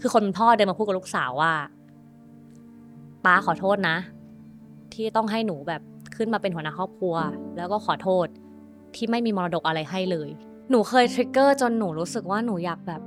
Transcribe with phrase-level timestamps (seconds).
[0.00, 1.52] คือคนพ่อเดินมาพูดกับลูกสาวว่า
[3.24, 3.96] ป้าขอโทษนะ
[4.92, 5.82] ที่ต้องให้หนูแบบ
[6.16, 7.14] ขึ้นมาเป็นหัวหน้าครอบครัว
[7.56, 8.26] แล้วก็ขอโทษ
[8.94, 10.28] ที่ไม่มีมรดกอะไรให้เลย
[10.70, 13.00] หนูเคยทริกเกอร์จนหนูรู้สึกว่าหนูอยากแบบ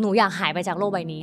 [0.00, 1.20] หนูอยากหายไปจากโลกใบนี้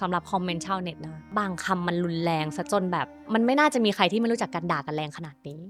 [0.00, 5.60] สำหรับคอมเมนต์ชาวเน็ตนะบางคำมันรุนแรงซะจนแบบ มันไม่น่าจะมีใครที่ไม่รู้จักกันด่ากันแรงขนาดนี้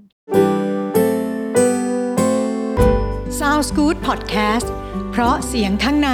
[3.39, 4.67] Sounds Good Podcast
[5.13, 6.11] เพราะเสียงข้างใน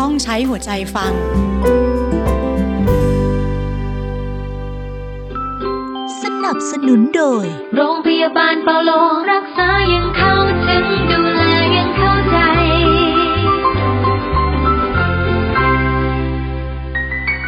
[0.00, 1.12] ต้องใช้หัวใจฟัง
[6.22, 7.44] สนับสนุนโดย
[7.76, 8.90] โรงพยาบาลเปาโล
[9.32, 10.34] รักษายังเข้า
[10.66, 11.42] ถึงดูแล
[11.76, 12.38] ยังเข้าใจ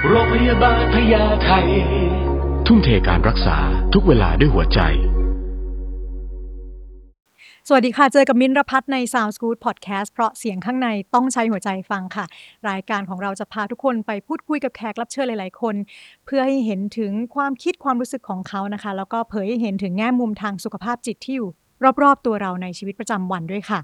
[0.09, 1.51] โรงพยาบาลพญาไท
[2.67, 3.56] ทุ่มเทการรักษา
[3.92, 4.80] ทุกเวลาด้วยหัวใจ
[7.73, 12.24] สวัสดีค่ะ เจอกับมินรพัฒน์ใน Sounds Good Podcast เพราะเสียงข้างในต้องใช้หัวใจฟังค่ะ
[12.70, 15.75] รายการของเราจะพาทุกคนไปพูดคุยกับแขกรับเชิญหลาย ๆ คน
[16.25, 21.48] เพื่อให้เห็นถึงความคิดความรู้สึกของเขานะคะ แล้วก็เผยให้เห็นถึงแง่มุมทางสุขภาพจิตที่อยู่
[22.03, 23.80] รอบ ๆ ตัวเราในชีวิตประจำวันด้วยค่ะ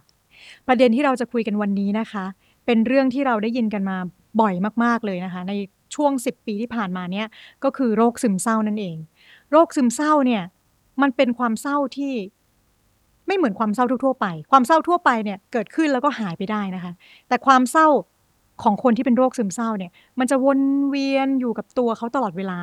[0.67, 2.25] ประเด็นที่เราจะคุยกันวันนี้นะคะ
[2.67, 3.97] เป็นเรื่องที่เราได้ยินกันมา
[4.41, 5.53] บ่อยมาก ๆ เลยนะคะ ใน
[5.95, 7.27] ช่วง 10 ปีที่ผ่านมาเนี่ย
[7.65, 8.97] ก็คือโรคซึมเศร้านั่นเอง
[9.51, 10.43] โรคซึมเศร้าเนี่ย
[11.03, 12.15] มันเป็นความเศร้าที่
[13.27, 16.93] ไม่เหมือนความเศร้าทั่วๆไป ความเศร้าทั่วไปเนี่ยเกิดขึ้นแล้วก็หายไปได้นะคะ
[17.29, 17.89] แต่ความเศร้า
[18.63, 20.61] ของคนที่เป็นโรคซึมเศร้าเนี่ย มันจะวน
[20.91, 22.59] เวียนอยู่กับตัวเขาตลอดเวลา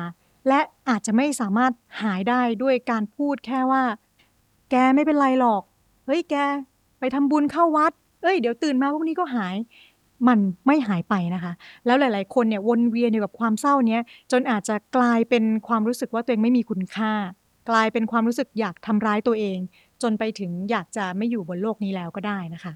[0.48, 3.82] และอาจจะไม่สามารถหายได้ด้วยการพูดแค่ว่า
[4.70, 5.62] แกไม่เป็นไรหรอก
[6.06, 6.34] เฮ้ยแก
[6.98, 9.56] ไปทำบุญเข้าวัด เอ้ยเดี๋ยวตื่นมาพวกนี้ก็หาย
[10.28, 11.52] มันไม่หายไปนะคะ
[11.86, 17.12] แล้วหลาย ๆ คนเนี่ยวนเวียนอยู่กับความเศร้าเนี้ยจนอาจจะกลายเป็นความรู้สึกว่าตัวเองไม่มีคุณค่า
[17.70, 19.58] กลายเป็นความรู้สึกอยากทำร้ายตัวเอง
[20.04, 22.72] จนไปถึงอยากจะไม่อยู่บนโลกนี้แล้วก็ได้นะคะ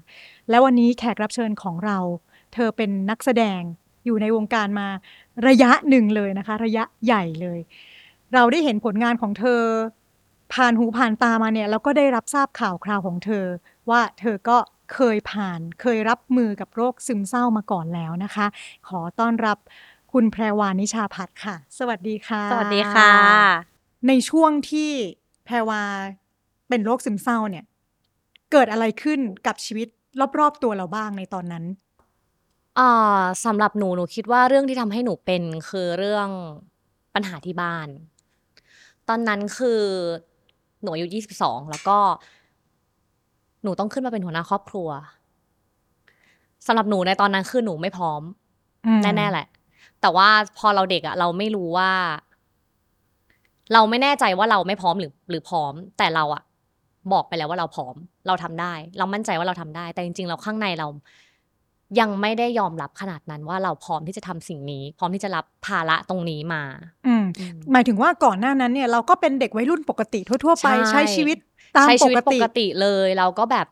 [0.49, 1.97] แล้ววันนี้แขกรับเชิญของเรา
[2.53, 3.61] เธอเป็นนักแสดง
[4.05, 4.87] อยู่ในวงการมา
[5.47, 7.59] ระยะหนึ่งเลยนะคะ ระยะใหญ่เลย
[8.33, 9.63] เราได้เห็นผลงานของเธอ
[10.53, 13.45] ผ่านหูผ่านตามาเนี่ยแล้วก็ได้รับทราบข่าวคราวของเธอ
[13.89, 14.57] ว่าเธอก็
[14.93, 18.47] เคยผ่านเคยรับมือกับโรคซึมเศร้ามาก่อนแล้วนะคะ
[18.87, 19.57] ขอต้อนรับ
[20.11, 23.11] คุณแพรวานิชาพัฒน์ค่ะ สวัสดีค่ะ สวัสดีค่ะ
[24.07, 24.91] ในช่วงที่
[25.45, 25.83] แพรวา
[26.69, 27.65] เป็นโรคซึมเศร้าเนี่ย
[28.51, 29.87] เกิดอะไรขึ้นกับชีวิต
[30.39, 31.63] รอบๆตัวเราบ้างในตอนนั้น
[32.79, 36.29] อ่าสำหรับหนูหนูคิดว่าเรื่องที่ทำให้หนูเป็นคือเรื่อง
[37.15, 37.87] ปัญหาที่บ้าน
[39.07, 39.81] ตอนนั้นคือ
[40.81, 41.97] หนูอายุยี่สิบสองแล้วก็
[43.63, 44.89] หนูต้องขึ้นมาเป็นหัวหน้าครอบครัว
[46.67, 48.21] สำหรับหนูในตอนนั้นคือหนูไม่พร้อม
[48.85, 49.47] อืมแน่ๆแหละ
[50.01, 51.91] แต่ว่าพอเราเด็กอะเราไม่รู้ว่า
[53.73, 56.43] เราไม่แน่ใจว่าเราไม่พร้อมหรือ หรือพร้อม แต่เราอะ
[57.13, 57.95] บอกไปแล้วว่าเราพร้อม
[58.27, 60.87] เราทำได้ เรามั่นใจว่าเราทำได้ แต่จริงๆเราข้างในเรา
[61.99, 66.63] ยังไม่ได้ยอมรับขนาดนั้นว่าเราพร้อมที่จะทำสิ่งนี้ พร้อมที่จะรับภาระตรงนี้มา
[67.07, 71.37] อืมอืมหมายถึงว่าก่อนหน้านั้นเนี่ย เราก็เป็นเด็กวัยรุ่นปกติทั่ว ๆ ไปใช่ใช้ชีวิต
[71.77, 73.67] ตามใช้ปชีวิตกปติกติเลยเราก็แบบ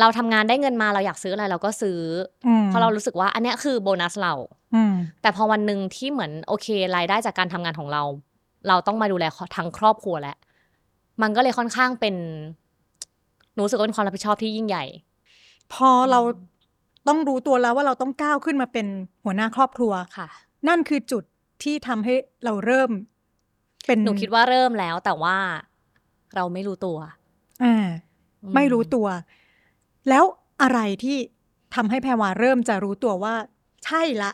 [0.00, 2.00] เราทำงานได้เงินมาเราอยากซื้ออะไรเราก็ซื้อ
[2.46, 4.34] อมเพราะเรารู้สึกว่าอันเนี้ยคือโบนัสเรา
[4.74, 8.02] อืมแต่พอวันหนึ่งที่เหมือนโอเครายได้จากการทำงานของเรา
[8.68, 9.24] เราต้องมาดูแล
[9.56, 10.36] ทั้งครอบครัวแล้ว
[11.22, 12.14] มันก็เลยค่อนข้างเป็น
[13.54, 14.84] หนูรู้สึกว่าเป็นความรับผิดชอบที่ยิ่งใหญ่
[15.72, 16.20] พอเรา
[17.08, 18.86] ต้องรู้ตัวแล้วว่าเราต้องก้าวขึ้นมาเป็น
[19.24, 20.28] หัวหน้าครอบครัวค่ะ
[20.68, 21.24] นั่นคือจุด
[21.62, 22.14] ที่ทำให้
[22.44, 22.90] เราเริ่ม
[23.86, 25.36] เป็นหนูคิดว่าเริ่มแล้ว แต่ว่า
[26.34, 26.98] เราไม่รู้ตัว
[27.64, 27.86] อ่า
[28.42, 29.06] อืไม่รู้ตัว
[30.08, 30.24] แล้ว
[30.62, 31.16] อะไรที่
[31.74, 33.34] ทำให้แพรวาเริ่มจะรู้ตัวว่า
[33.84, 34.32] ใช่ละ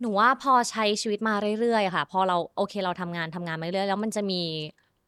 [0.00, 4.42] หนูว่าพอใช้ชีวิตมาเรื่อยๆค่ะ พอเราโอเคเราทำงานทำงานมาเรื่อยๆแล้วมันจะมี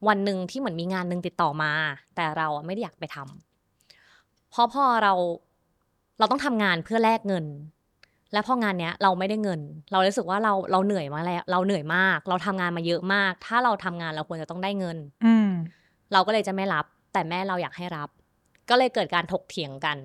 [0.08, 1.72] วันหนึ่งที่เหมือนมีงานหนึ่งติดต่อมา
[2.16, 5.12] แต่เราอะไม่ได้อยากไปทำเพราะพอเรา
[6.18, 7.46] เราต้องทำงานเพื่อแลกเงิน
[8.32, 9.60] และพองานเนี้ยเราไม่ได้เงิน
[9.92, 15.48] เรารู้สึกว่าเราเราเหนื่อยมาแล้วเราเหนื่อยมาก เราทำงานมาเยอะมาก ถ้าเราทำงานเราควรจะต้องได้เงิน อืม
[16.12, 18.08] เราก็เลยจะไม่รับ แต่แม่เราอยากให้รับ
[18.68, 19.98] ก็เลยเกิดการถกเถียงกัน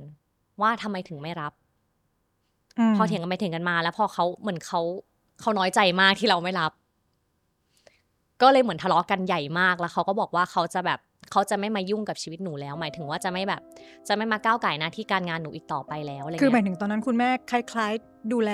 [0.61, 1.53] ว่าทำไมถึงไม่รับ
[2.91, 4.81] มพอเถียงกันไปเถียงกันมา แล้วพอเขาเหมือนเขา
[5.41, 6.71] เขาน้อยใจมากที่เราไม่รับ
[8.41, 10.99] ก็เลยเหมือนทะเลาะกันใหญ่มากแล้วเขาก็บอกว่าเขาจะแบบ
[11.31, 13.61] เขาจะไม่มายุ่งกับชีวิตหนูแล้ว หมายถึงว่าจะไม่แบบ
[14.07, 18.51] จะไม่มาก้าวก่ายหน้าที่การงานหนูอีกต่อไปแล้วอะไรคือหมายเงี้ยถึงตอนนั้นคุณแม่คล้าย ๆ ดูแล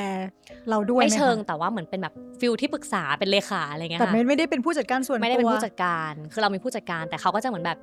[0.70, 7.78] เราด้วยไหมคะเชิงแต่ว่าเหมือนเป็นแบบ feel ที่ปรึกษาเป็นเลขาอะไรเงี้ยแต่ค่ะไม่ไม่ได้เป็นผู้จัดการส่วนตัวไม่ได้เป็นผู้จัดการ คือเรามีผู้จัดการแต่เขาก็จะเหมือนแบบ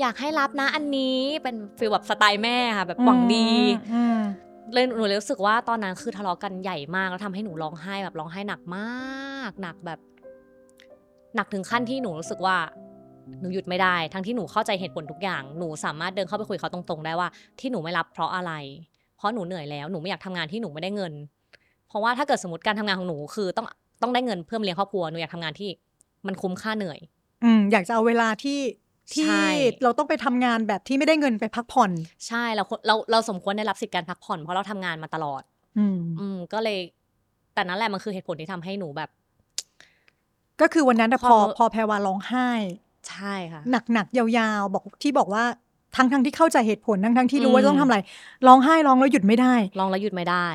[0.00, 3.48] อยากให้รับนะอันนี้เป็น feel แบบสไตล์แม่ค่ะแบบหวังดี
[3.94, 4.18] อืม
[4.72, 9.98] เลยหนูเลยรู้สึกว่าตอนนั้นคือทะเลาะกันใหญ่มากแล้วทำให้หนูร้องไห้แบบร้องไห้หนักมากหนักแบบ
[11.36, 12.56] หนักถึงขั้นที่หนูรู้สึกว่า
[13.40, 17.28] หนูหยุดไม่ได้ ทั้งที่หนูเข้าใจเหตุผลทุกอย่าง หนูสามารถเดินเข้าไปคุยกับเขาตรงๆ ได้ว่า
[17.60, 18.52] ที่หนูไม่รับเพราะอะไร
[19.16, 21.12] เพราะหนูเหนื่อยแล้ว หนูไม่อยากทำงานที่หนูไม่ได้เงิน
[21.94, 23.66] พราะว่าถ้าเกิดสมมติการทำงานของหนูคือต้อง
[24.02, 25.70] ต้องได้เงินเพื่อมาเลี้ยงครอบครัว หนูอยากทำงานที่
[26.26, 26.98] มันคุ้มค่าเหนื่อย
[27.44, 28.60] อืมอยากจะเอาเวลาที่
[29.12, 29.48] ที่ใช่
[29.82, 31.90] เราต้องไปทำงานแบบที่ไม่ได้เงินไปพักผ่อน
[32.28, 35.42] ใช่เราควรเราเราสมควรได้รับสิทธิการพักผ่อนเพราะเราทำงานมาตลอด
[35.78, 36.78] อืม อืมก็เลย
[37.54, 39.10] แต่นั่นแหละมันคือเหตุผลที่ทำให้หนูแบบ
[40.60, 42.48] ก็คือวันนั้นน่ะพพออพอแพรวาร้องไห้
[43.08, 43.62] ใช่ค่ะ
[43.92, 45.44] หนักๆยาวๆ บอกที่บอกว่า
[45.96, 47.98] ทั้งทั้งๆที่เข้าใจเหตุผลทั้งทั้งๆที่รู้อืมว่าต้องทำอะไร
[48.46, 50.48] ร้องไห้ร้องแล้วหยุดไม่ได้ลองแล้วหยุดไม่ได้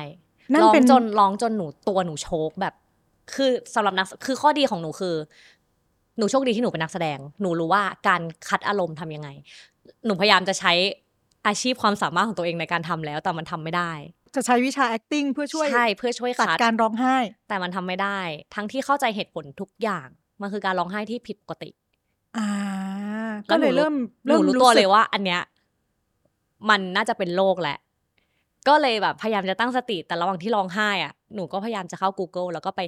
[0.52, 2.74] นั่นร้องเป็นจนร้องจนหนูตัวหนูโชกแบบ
[3.34, 5.14] คือสำหรับนักคือข้อดีของหนูคือ
[6.18, 9.28] หนูโชคดีที่หนูเป็นนักแสดง หนูรู้ว่าการคัดอารมณ์ทำยังไง
[10.06, 10.72] หนูพยายามจะใช้
[11.46, 13.92] อาชีพความสามารถของตัวเองในการทำแล้ว แต่มันทำไม่ได้
[14.34, 17.16] จะใช้วิชา acting เพื่อช่วยใช่เพื่อช่วยตัดคัดการร้องไห้
[17.48, 18.20] แต่มันทำไม่ได้
[18.54, 20.08] ทั้งที่เข้าใจเหตุผลทุกอย่าง
[20.40, 21.70] มันคือการร้องไห้ที่ผิดปกติ
[22.36, 22.48] อ่า
[23.46, 23.94] แล้ก็วหเลนูยเริ่ม
[24.26, 25.40] หนูเริ่มรู้ตัวสึกเลยว่า อันเนี้ย
[26.70, 27.78] มันน่าจะเป็นโรคแหละ
[28.68, 32.80] ก็เลยแบบพยายามจะตั้งสติแต่ระหว่างที่ร้องไห้อะหนูก็พยายามจะเข้า Google แล้วก็ไป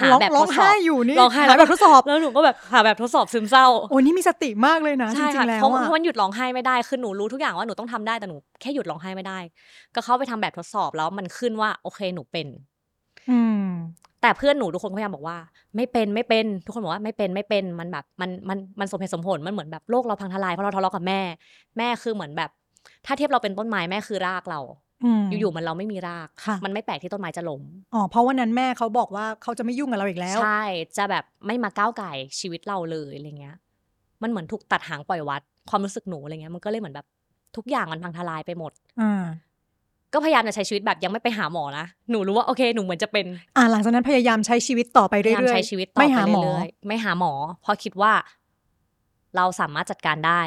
[0.00, 9.38] หาร้องแบบร้ทองดสอไห้บอยู่นี่ร้องไห้หาแล้วแบบทดสอบแล้วหนูก็แบบหาแบบทดสอบซึมเศร้าโอ้นี่มีสติมากเลยนะจใช่ริค่ะงๆแล้วเพราะอะเพราะมันหยุดร้องไห้ไม่ได้คือหนูรู้ทุกอย่างว่าหนูต้องทำได้แต่หนูแค่หยุดร้องไห้ไม่ได้
[9.94, 12.46] ก็เข้าไปทำแบบทดสอบแล้วมันขึ้นว่า โอเคหนูเป็น
[13.28, 13.58] อืม
[14.20, 15.38] แต่เพื่อนหนูทุกคนก็พยายามบอกว่า
[15.76, 21.20] ไม่เป็นไม่เป็น ทุกคนบอกว่าไม่เป็นไม่เป็นมันแบบมันมันมันสมเหตุสมผลมันเหมือนแบบโลกเราพังทลายเพราะเราทะเลาะกับแม่
[21.78, 22.50] แม่คือเหมือนแบบ
[23.06, 24.60] ถ้าเทียบเราเป็นต้นไม้แม่คือรากเรา
[25.04, 27.62] อืมอยู่ๆมันเราไม่มีรากค่ะมันไม่แปลกที่ต้นไม้จะล้ม
[27.94, 30.64] อ๋อเพราะวันนั้นแม่เขาบอกว่าเขาจะไม่ยุ่งกับเราอีกแล้ว ใช่
[30.96, 33.56] จะแบบไม่มาก้าวไก่ายชีวิตเราเลยอะไรเงี้ย
[34.22, 37.06] มันเหมือนถูกตัดหางปล่อยวัด ความรู้สึกหนูอะไรเงี้ย มันก็เลยเหมือนแบบ
[37.56, 39.24] ทุกอย่างมันพังทลายไปหมดอ่า
[40.12, 48.12] ก็พยายามจะใช้ชีวิตแบบยังไม่ไปหาหมอนะ หนูรู้ว่าโอเค หนูเหมือนจะเป็น อ่าหลังจากนั้นพยายามใช้ชีวิตต่อไปพเรื่ยายามอยๆใช้ชีวิตต่อไม่ไปหาหมอเรื่อยๆไม่หาหมอ เพราะคิดว่า
[49.36, 50.42] เราสามารถจัดการได้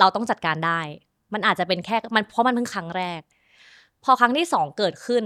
[0.00, 0.80] เราต้องจัดการได้
[1.34, 3.20] มันอาจจะเป็นแค่ มันเพราะมันเพิ่งครั้งแรก
[4.04, 5.24] พอครั้งที่สองเกิดขึ้น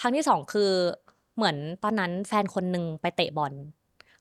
[0.00, 0.70] ครั้งที่สองคือ
[1.36, 3.52] เหมือนตอนนั้นแฟนคนหนึ่งไปเตะบอล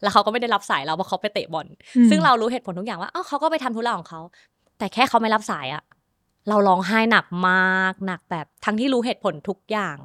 [0.02, 1.68] แล้วเขาก็ไม่ได้รับสายเราเพราะเขาไปเตะบอล
[1.98, 4.22] อืมซึ่งเรารู้เหตุผลทุกอย่างว่าอ้าวเขาก็ไปทำธุระของเขา
[4.78, 5.84] แต่แค่เขาไม่รับสายอะ
[6.50, 9.98] เราร้องไห้หนักมากหนักแบบทั้งที่รู้เหตุผลทุกอย่าง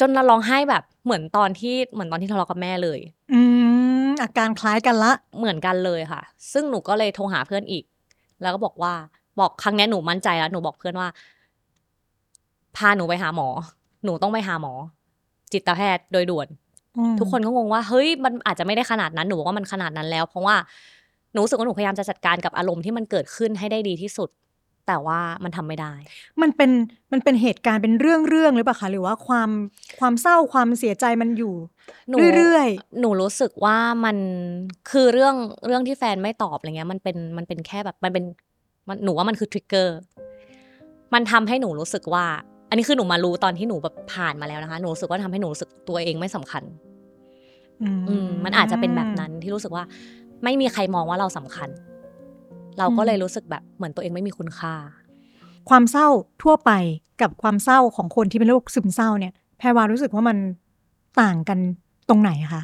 [0.00, 3.00] จนเราร้องไห้แบบเหมือนตอนที่เหมือนตอนที่ทะเลาะกับแม่เลย
[3.34, 3.40] อื
[4.06, 7.84] มอาการคล้ายกันละ เหมือนกันเลยค่ะ ซึ่งหนูก็เลยโทรหาเพื่อนอีก
[8.42, 8.92] แล้วก็บอกว่า
[9.40, 11.08] บอกครั้งเนี้ยหนูมั่นใจแล้วหนูบอกเพื่อนว่า
[12.76, 13.48] พาหนูไปหาหมอ
[14.04, 14.72] หนูต้องไปหาหมอ
[15.52, 16.48] จิตแพทย์โดยด่วน
[16.98, 20.56] อืมทุกคนก็งงว่าเฮ้ยมันอาจจะไม่ได้ขนาดนั้นหนูบอกว่ามันขนาดนั้นแล้ว เพราะว่า
[21.32, 24.30] หนูรู้สึกว่าหนูพยายามจะจัดการกับอารมณ์ที่มันเกิดขึ้นให้ได้ดีที่สุด
[24.86, 25.94] แต่ว่ามันทำไม่ได้
[26.42, 26.70] มันเป็น
[27.12, 29.50] มันเป็นเหตุการณ์เป็นเรื่องเรื่องหรือเปล่าคะหรือว่าความ
[30.00, 31.54] ความเศร้าความเสียใจมันอยู่
[32.08, 32.68] หนูเรื่อย
[33.00, 34.16] หนูรู้สึกว่ามัน
[34.90, 35.34] คือเรื่อง
[35.66, 38.24] เรื่องที่แฟนไม่ตอบอะไรเงี้ย มันเป็นมันเป็นแค่แบบมันเป็น
[38.88, 39.96] มันหนูว่ามันคือทริกเกอร์
[41.14, 49.84] มันทำให้หนูรู้สึกว่าอั นนี้คือหนูมารู้ตอนที่หนูแบบผ่านมาแล้วนะคะ หนูรู้สึกว่าทำให้หนูรู้สึกตัวเองไม่สำคัญๆอืมอืมมันอาจจะเป็นแบบนั้นที่รู้สึกว่า
[50.44, 51.68] ไม่มีใครมองว่าเราสำคัญ
[52.78, 54.74] เราก็เลยรู้สึกแบบเหมือนตัวเองไม่มีคุณค่า
[55.70, 56.08] ความเศร้า
[56.42, 56.70] ทั่วไป
[57.22, 60.36] กับความเศร้าของคนที่เป็นโรคซึมเศร้าเนี่ยแพรวารู้สึกว่ามัน
[61.20, 61.58] ต่างกัน
[62.08, 62.62] ตรงไหนคะ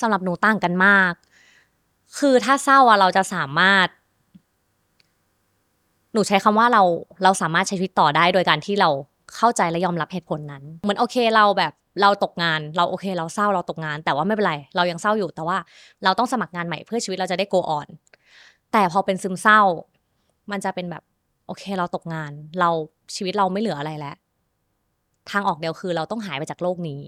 [0.00, 1.12] สำหรับหนูต่างกันมาก
[2.18, 3.88] คือถ้าเศร้าอะเราจะสามารถ
[6.12, 6.82] หนูใช้คำว่าเรา
[7.22, 8.90] เราสามารถใช้ชีวิตต่อได้โดยการที่เรา
[9.36, 11.72] เข้าใจและยอมรับเหตุผลนั้น เหมือนโอเคเราแบบ
[12.02, 15.56] เราตกงาน เราโอเค เราเศร้าเราตกงาน แต่ว่าไม่เป็นไร เรายังเศร้าอยู่แต่ว่า
[16.04, 17.88] เราต้องสมัครงานใหม่เพื่อชีวิตเราจะได้ go on
[18.72, 19.60] แต่พอเป็นซึมเศร้า
[20.50, 21.02] มันจะเป็นแบบ
[21.46, 22.70] โอเค เราตกงาน เรา
[23.14, 24.16] ชีวิตเราไม่เหลืออะไรแล้ว
[25.30, 27.00] ทางออกเดียวคือเราต้องหายไปจากโลกนี้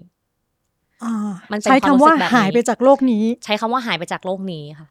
[1.03, 1.13] อ่า
[1.51, 4.90] มันเป็นใช้ความคำรู้สึว่ากแบบนี้หายไปจากโลกนี้ ใช้คำว่าหายไปจากโลกนี้ค่ะอ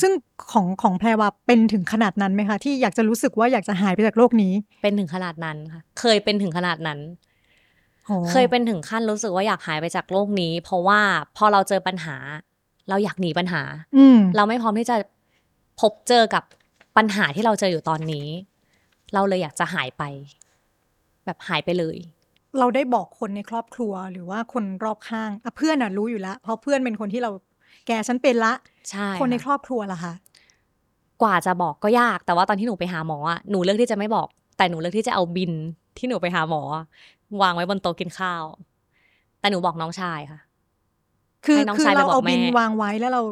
[0.00, 0.12] ซึ่ง
[0.52, 4.52] ของของแพรวาเป็นถึงขนาดนั้นไหมคะ ที่อยากจะรู้สึกว่าอยากจะหายไปจากโลกนี้
[4.82, 6.98] เป็นถึงขนาดนั้นค่ะ เคยเป็นถึงขนาดนั้น
[8.06, 11.00] โอ้เคยเป็นถึงขั้นรู้สึกว่าอยากหายไปจากโลกนี้ เพราะว่า
[11.36, 12.16] พอเราเจอปัญหา
[12.88, 13.62] เราอยากหนีปัญหา
[13.96, 14.96] อืมเราไม่พร้อมที่จะ
[15.80, 16.44] พบเจอกับ
[16.96, 18.26] ปัญหาที่เราเจออยู่ตอนนี้
[19.14, 20.02] เราเลยอยากจะหายไป
[21.24, 21.96] แบบหายไปเลย
[22.58, 27.30] เราได้บอกคนในครอบครัวหรือว่าคนรอบข้างอะเพื่อนอะรู้อยู่แล้ว เพราะเพื่อนเป็นคนที่เรา
[27.86, 28.52] แกฉันเป็นละ
[28.90, 30.12] ใช่คนในค่ะครอบครัวล่ะคะ
[31.22, 34.26] กว่าจะบอกก็ยาก แต่ว่าตอนที่หนูไปหาหมออะหนูเลือกที่จะไม่บอก
[34.56, 35.52] แต่หนูเลือกที่จะเอาบิน
[35.98, 36.84] ที่หนูไปหาหมออะ
[37.42, 38.44] วางไว้บนโต๊ะกินข้าว
[39.40, 40.40] แต่หนูบอกน้องชายค่ะ
[41.46, 43.22] คือให้น้องคือชายไปเราบอกเอาบินแม่วางไว้แล้วเรา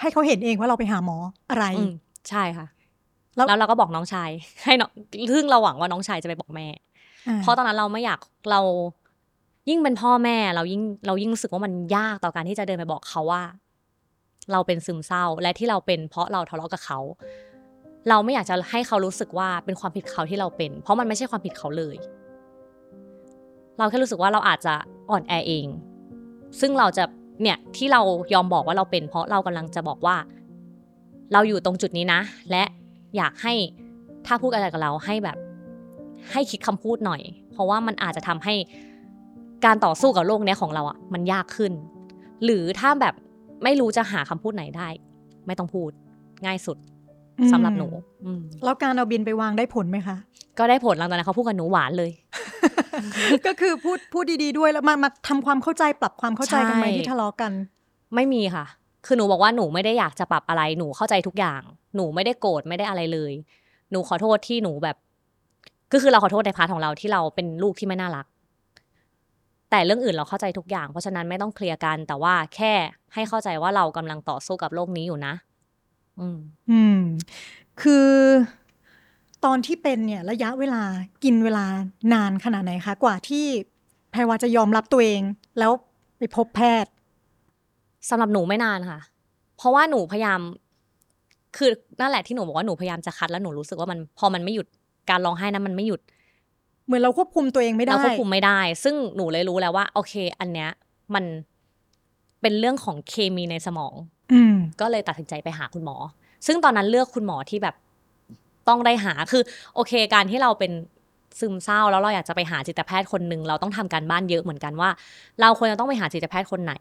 [0.00, 1.16] ให้เขาเห็นเองว่าเราไปหาหมอ
[1.50, 1.92] อะไรอืม
[2.28, 2.66] ใช่ค่ะ
[3.36, 4.30] แล้วแล้วเราก็บอกน้องชาย
[4.64, 4.90] ให้น้อง
[5.34, 6.66] ซึ่งเราหวังว่าน้องชายจะไปบอกแม่
[7.28, 8.18] อ่าเพราะตอนนั้นเราไม่อยาก
[8.50, 8.60] เรา
[9.68, 13.42] ยิ่งเป็นพ่อแม่เรายิ่งเรายิ่งรู้สึกว่ามันยากต่อการที่จะเดินไปบอกเขาว่า
[14.52, 16.98] เราเป็นซึมเศร้าและที่เราเป็นเพราะเราทะเลาะกับเขา
[18.08, 21.96] เราไม่อยากจะให้เขารู้สึกว่าเป็นความผิดเขาที่เราเป็น เพราะมันไม่ใช่ความผิดเขาเลย
[23.78, 24.74] เราแค่รู้สึกว่าเราอาจจะ
[25.10, 25.66] อ่อนแอเอง
[26.60, 27.04] ซึ่งเราจะ
[27.42, 28.00] เนี่ยที่เรา
[28.34, 30.16] ยอมบอกว่าเราเป็นเพราะเรากำลังจะบอกว่า
[31.32, 32.64] เราอยู่ตรงจุดนี้นะ และ
[33.16, 33.54] อยากให้
[34.26, 35.38] ถ้าพูดอะไรกับเราให้แบบ
[36.32, 38.54] ให้คิดคำพูดหน่อย เพราะว่ามันอาจจะทำให้
[39.64, 41.72] การต่อสู้กับโลกเนี้ยของเราอะมันยากขึ้น
[42.44, 43.14] หรือถ้าแบบ
[43.64, 44.88] ไม่รู้จะหาคำพูดไหนได้
[45.46, 45.90] ไม่ต้องพูด
[46.44, 46.76] ง่ายสุด
[47.38, 47.88] อืมสำหรับหนู
[48.24, 50.16] อืมแล้วการเอาบินไปวางได้ผลไหมคะ
[50.58, 52.10] ก็ได้ผลหลังจากนั้นเขาพูดกับหนูหวานเลย
[53.46, 57.52] ก็คือพูดพูดดีๆด้วยแล้วมามาทำความเข้าใจปรับความเข้าใจกันไหมใช่ที่ทะเลาะกัน
[58.14, 58.64] ไม่มีค่ะ
[59.06, 61.60] คือหนูบอกว่าหนูไม่ได้อยากจะปรับอะไรหนูเข้าใจทุกอย่าง
[61.96, 63.32] หนูไม่ได้โกรธไม่ได้อะไรเลย
[63.90, 64.96] หนูขอโทษที่หนูแบบ
[65.92, 68.26] ก็คือเราขอโทษใน part ของเราที่เราเป็นลูกที่ไม่น่ารัก
[69.70, 72.72] แต่เรื่องอื่นเราเข้าใจทุกอย่าง เพราะฉะนั้นไม่ต้องเคลียร์กัน แต่ว่าแค่
[73.14, 75.34] ให้เข้าใจว่าเรากำลังต่อสู้กับโรคนี้อยู่นะ
[76.20, 76.38] อืม
[76.70, 77.00] อืม
[77.82, 78.08] คือ
[79.44, 80.82] ตอนที่เป็นเนี่ย ระยะเวลา
[81.24, 81.64] กินเวลา
[82.12, 83.44] นานขนาดไหนคะ กว่าที่
[84.10, 85.22] แพรวาจะยอมรับตัวเอง
[85.58, 85.72] แล้ว
[86.18, 86.92] ไปพบแพทย์
[88.08, 89.00] สำหรับหนูไม่นานค่ะ
[89.56, 90.40] เพราะว่าหนูพยายาม
[91.56, 94.66] คือนั่นแหละที่หนูบอกว่าหนูพยายามจะคัดแล้วหนูรู้สึกว่ามันพอมันไม่หยุด
[95.10, 96.00] การร้องไห้นั้นมันไม่หยุด
[96.90, 100.70] เหมือนเราควบคุมตัวเองไม่ได้ เราควบคุมไม่ได้ ซึ่งหนูเลยรู้แล้วว่า โอเค อันเนี้ย
[101.14, 101.24] มัน
[102.40, 103.94] เป็นเรื่องของเคมีในสมอง
[104.32, 105.96] อืมก็เลยตัดสินใจไปหาคุณหมอ
[106.46, 107.74] ซึ่งตอนนั้นเลือกคุณหมอที่แบบ
[108.68, 109.42] ต้องได้หาคือ
[109.74, 110.72] โอเค การที่เราเป็น
[111.40, 114.90] ซึมเศร้าแล้วเราอยากจะไปหาจิตแพทย์คนหนึ่งเราต้องทำการบ้านเยอะเหมือนกันว่า
[115.40, 116.74] เราควรจะต้องไปหาจิตแพทย์คนไหน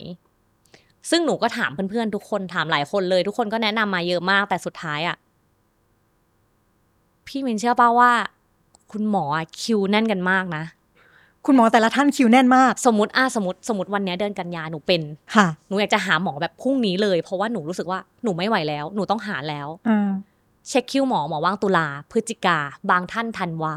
[1.09, 5.17] ซึ่งหนูก็ถามเพื่อนๆทุกคนถามหลายคนเลย ทุกคนก็แนะนำมาเยอะมากแต่สุดท้ายอะ
[7.27, 8.11] พี่มินเชื่อป่าว่า
[8.91, 10.63] คุณหมออะคิวแน่นกันมากนะ
[11.45, 15.01] คุณหมอแต่ละท่านคิวแน่นมาก สมมติอะสมมติสมมติวันเนี้ยเดือนกันยาหนูเป็น
[15.35, 20.09] ค่ะหนูอยากจะหาหมอแบบพรุ่งนี้เลย เพราะว่าหนูรู้สึกว่าหนูไม่ไหวแล้ว หนูต้องหาแล้วอ่า
[20.67, 22.57] เช็คคิวหมอหมอว่างตุลาพฤศจิกา
[22.89, 23.75] บางท่านธันวา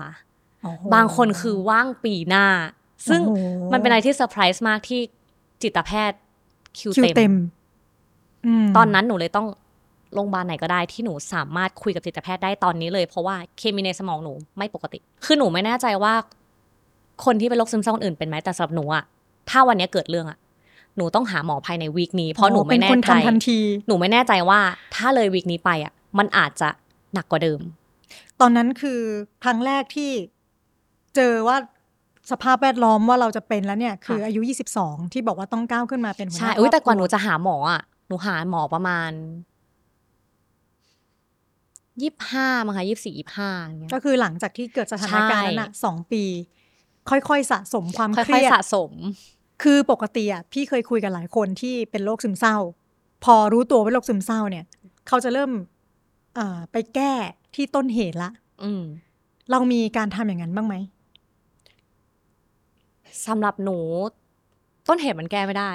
[0.63, 2.47] โอ้โหบางคนคือว่างปีหน้า
[3.09, 5.01] ซึ่งโอ้โหมันเป็นอะไรที่เซอร์ไพรส์มากที่
[5.63, 6.19] จิตแพทย์
[6.79, 9.47] คิวคิวเต็มเต็มตอนนั้นหนูเลยต้อง
[10.15, 16.15] โรงพยาบาลไหนก็ได้ที่หนูสามารถคุยกับจิตแพทย์ได้ตอนนี้เลย เพราะว่าเคมีในสมองหนูไม่ปกติ คือหนูไม่แน่ใจว่า
[17.25, 19.05] คนที่เป็นโรคซึมเศร้าคนอื่นเป็นไหมแต่สำหรับหนูอะ
[19.51, 20.39] ถ้าวันเนี้ยเกิดเรื่องอะ
[20.97, 24.61] หนูต้องหาหมอภายในวีคนี้เพราะหนูไม่แน่เป็นคนใจทำทันที หนูไม่แน่ใจว่า
[24.95, 26.69] ถ้าเลยวีคนี้ไปอะมันอาจจะ
[27.15, 27.61] หนักกว่าเดิม
[28.41, 29.01] ตอนนั้นคือ
[29.45, 30.11] ครั้งแรกที่
[31.17, 31.57] เจอว่า
[32.31, 34.41] สภาพแวดล้อมว่าเราจะเป็นแล้วเนี่ย คืออายุ
[34.79, 39.11] 22 ที่บอกว่าต้องก้าวขึ้นมาเป็นหัวหใช่น้าอุ้ยแต่กว่าหคนูรอบครัจะหาหมออะหนูหาหมอประมาณ
[42.01, 46.25] ยี่ห้ามั้งคะยี่สี่ยี่ห้าอย่างเงี้ยก็คือหลังจากที่เกิดสถานการณ์นั้นอะใช่สองปี
[47.11, 48.93] ค่อยๆสะสมความค่เครีอยยดๆสะสม
[49.63, 52.57] คือปกติอะพี่เคยคุยกับหลายคนที่เป็นโรคซึมเศร้า
[53.25, 54.65] พอรู้ตัวว่าโรคซึมเศร้าเนี่ย
[55.09, 55.51] เขาจะเริ่ม
[56.35, 57.13] เอ่อไปแก้
[57.55, 58.31] ที่ต้นเหตุละ
[58.65, 58.83] อืม
[59.51, 60.75] เรามีการทำอย่างนั้นบ้างไหม
[63.27, 63.79] สำหรับหนู
[64.89, 65.73] ต้นเหตุมันแก้ไม่ได้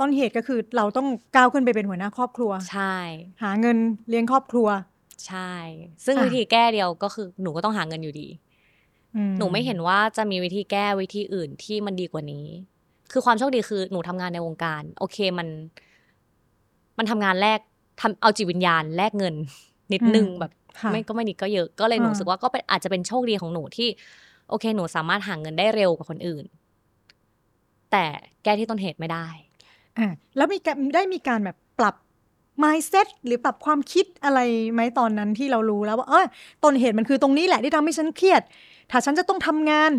[0.00, 2.96] ต้นเหตุก็คือเราต้องก้าวขึ้นไปเป็นหัวหน้าครอบครัว ใช่
[3.42, 3.76] หาเงิน
[4.08, 4.68] เลี้ยงครอบครัว
[5.26, 5.52] ใช่
[6.04, 8.28] ซึ่งอะวิธีแก้เดียวก็คือหนูก็ต้องหาเงินอยู่ดี
[9.16, 12.46] อืหนูไม่เห็นว่าจะมีวิธีแก้วิธีอื่นที่มันดีกว่านี้
[13.12, 15.48] คือความโชคดีคือหนูทำงานในวงการ โอเคมัน
[16.98, 17.60] มันทำงานแลก
[18.00, 19.34] ทำเอาจิตวิญญาณแลกเงิน
[19.92, 20.52] นิดนึงแบบ
[20.82, 23.88] ค่ะไม่ก็ไม่นิดก็เยอะ ก็เลยหนูอ่ารู้สึกว่าก็เป็นอาจจะเป็นโชคดีของหนูที่
[24.48, 26.44] โอเค หนูสามารถหาเงินได้เร็วกว่าคนอื่น
[27.92, 28.04] แต่
[28.42, 29.26] แก้ที่ต้นเหตุไม่ได้
[29.98, 31.94] อะแล้วมีการได้มีการแบบปรับ
[32.62, 34.40] mindset หรือปรับความคิดอะไร
[34.72, 36.26] ไหมตอนนั้นที่เรารู้แล้วว่าเออ
[36.64, 38.42] ต้นเหตุมันคือตรงนี้แหละที่ทำให้ฉันเครียด
[38.90, 39.92] ถ้าฉันจะต้องทำงาน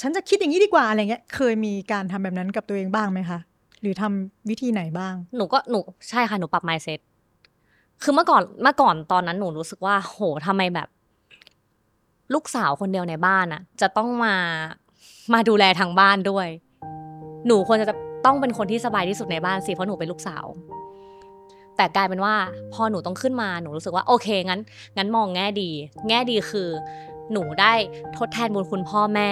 [0.00, 3.38] ฉันจะคิดอย่างนี้ดีกว่าอะไรเงี้ย เคยมีการทำแบบนั้นกับตัวเองบ้างไหมคะ
[3.82, 5.78] หรือทำวิธีไหนบ้าง หนูก็หนู
[6.10, 7.00] ใช่ค่ะหนูปรับ mindset
[8.02, 10.88] คือเมื่อก่อนเมื่อก่อนตอนนั้นหนูรู้สึกว่า โหทำไมแบบ
[12.34, 14.34] ลูกสาวคนเดียวในบ้านอะจะต้องมา
[15.34, 16.48] มาดูแลทางบ้านด้วย
[17.46, 17.86] หนูควรจะ
[18.26, 20.44] ต้องเป็นคนที่สบายที่สุดในบ้านสิเพราะหนูเป็นลูกสาว
[21.80, 22.34] แต่กลายเป็นว่า
[22.74, 24.60] พอหนูต้องขึ้นมาหนูรู้สึกว่าโอเคงั้น
[24.96, 25.70] งั้นมองแง่ดี
[26.08, 26.68] แง่ดีคือ
[27.32, 27.72] หนูได้
[28.16, 29.30] ทดแทนบุญคุณพ่อแม่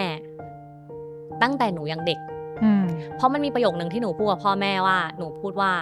[1.43, 2.19] ตั้งแต่หนูยังเด็ก
[2.63, 2.85] อืม
[3.17, 5.73] เพราะมันมีประโยคนึงที่หนูพูดกับพ่อแม่ว่า หนูพูดว่า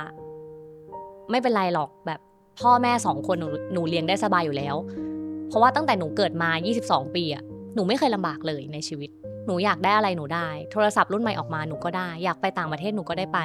[1.30, 2.20] ไม่เป็นไรหรอกแบบ
[2.60, 4.74] พ่อแม่สองคนหนูหนูเลี้ยงได้สบายอยู่แล้ว
[5.48, 6.50] เพราะว่าตั้งแต่หนูเกิดมา
[6.82, 7.42] 22 ปีอะ
[7.74, 9.10] หนูไม่เคยลำบากเลยในชีวิต
[9.46, 13.38] หนูอยากได้อะไรหนูได้ โทรศัพท์รุ่นใหม่ออกมาหนูก็ได้ อยากไปต่างประเทศหนูก็ได้ไป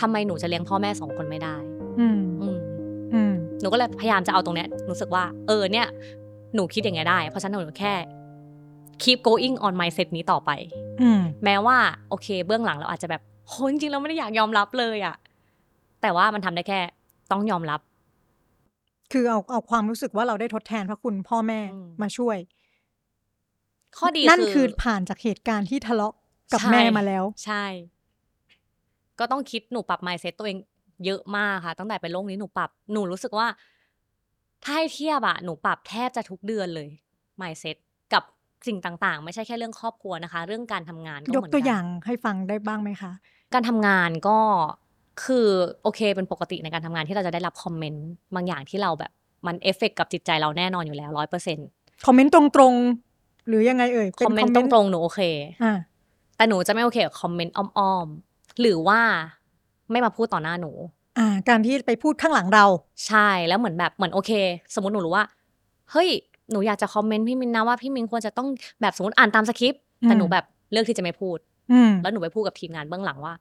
[0.00, 1.56] ทำไมหนูจะเลี้ยงพ่อแม่สองคนไม่ได้
[1.98, 2.33] อืมอืมอืมห
[3.64, 5.86] นูก็เลยพยายามจะเอาตรงเนี้ยรู้สึกว่าเออเนี่ย
[6.54, 7.94] หนูคิดอย่างเงี้ยได้ เพราะฉะนั้นหนูแค่
[9.02, 10.50] keep going on mindset นี้ต่อไป
[11.02, 11.78] อืมแม้ว่า
[12.08, 15.16] โอเค เบื้องหลังเราอาจจะแบบโหจริงๆเราไม่ได้อยากยอมรับเลยอะ
[16.02, 16.80] แต่ว่ามันทำได้แค่
[17.32, 17.80] ต้องยอมรับ
[19.12, 22.36] คือเอาเอาความรู้สึกว่าเราได้ทดแทนพระคุณพ่อแม่อืมมาช่วย
[23.96, 26.14] ข้อดีนั่นคือคือผ่านจากเหตุการณ์ที่ทะเลาะ
[26.52, 27.64] กับใช่แม่มาแล้ว ใช่
[29.18, 30.58] ก็ต้องคิดหนูปรับ mindset ตัวเอง
[31.04, 33.46] เยอะมากค่ะ ตั้งแต่เป็นโรคนี้หนูปรับหนูรู้สึกว่า
[34.64, 36.88] ถ้าให้เทียบอะหนูปรับแทบจะทุกเดือนเลย
[37.40, 37.76] mindset
[38.12, 38.22] กับ
[38.66, 43.12] สิ่งต่างๆ ไม่ใช่แค่เรื่องครอบครัวนะคะ เรื่องการทำงานก็ยเหกมือนตัวกันอย่างให้ฟังได้บ้างไหมคะ
[43.54, 44.38] การทำงานก็
[45.24, 45.48] คือ
[45.82, 49.12] โอเคเป็นปกติในการทำงานที่เราจะได้รับ comment บางอย่างที่เราแบบ
[49.46, 51.68] มันเอฟเฟกกับจิตใจเราแน่นอนอยู่แล้วร้อยเปอร์เซ็นต์
[52.06, 55.20] comment ตรงๆ หรือยังไงเอ่ย comment ตรงๆหนูโอเค
[55.62, 55.74] อ่า
[56.36, 59.00] แต่หนูจะไม่โอเคกับ comment อ้อมๆหรือว่า
[59.90, 60.72] ไม่มาพูดต่อหน้าหนู
[61.18, 62.64] อ่า การที่ไปพูดข้างหลังเรา
[63.06, 64.30] ใช่แล้วเหมือนแบบเหมือนโอเค
[64.74, 65.24] สมมติหนูรู้ว่า
[65.90, 66.08] เฮ้ย
[66.50, 68.48] หนูอยากจะ comment พี่มินนะว่าพี่มินควรจะต้อง
[68.80, 71.38] แบบสมมติอ่านตามสคริปต์แต่อืมหนูแบบเลือกที่จะไม่พูด
[71.72, 73.34] อืมแล้วหนูไปพูดกับทีมงานเบื้องหลังว่า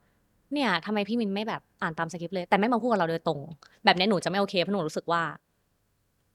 [0.54, 3.40] เนี่ยทำไมพี่มินไม่แบบอ่านตามสคริปต์เลย แต่ไม่มาพูดกับเราโดยตรง
[3.86, 5.22] แบบนี้หนูจะไม่โอเคเพราะหนูรู้สึกว่า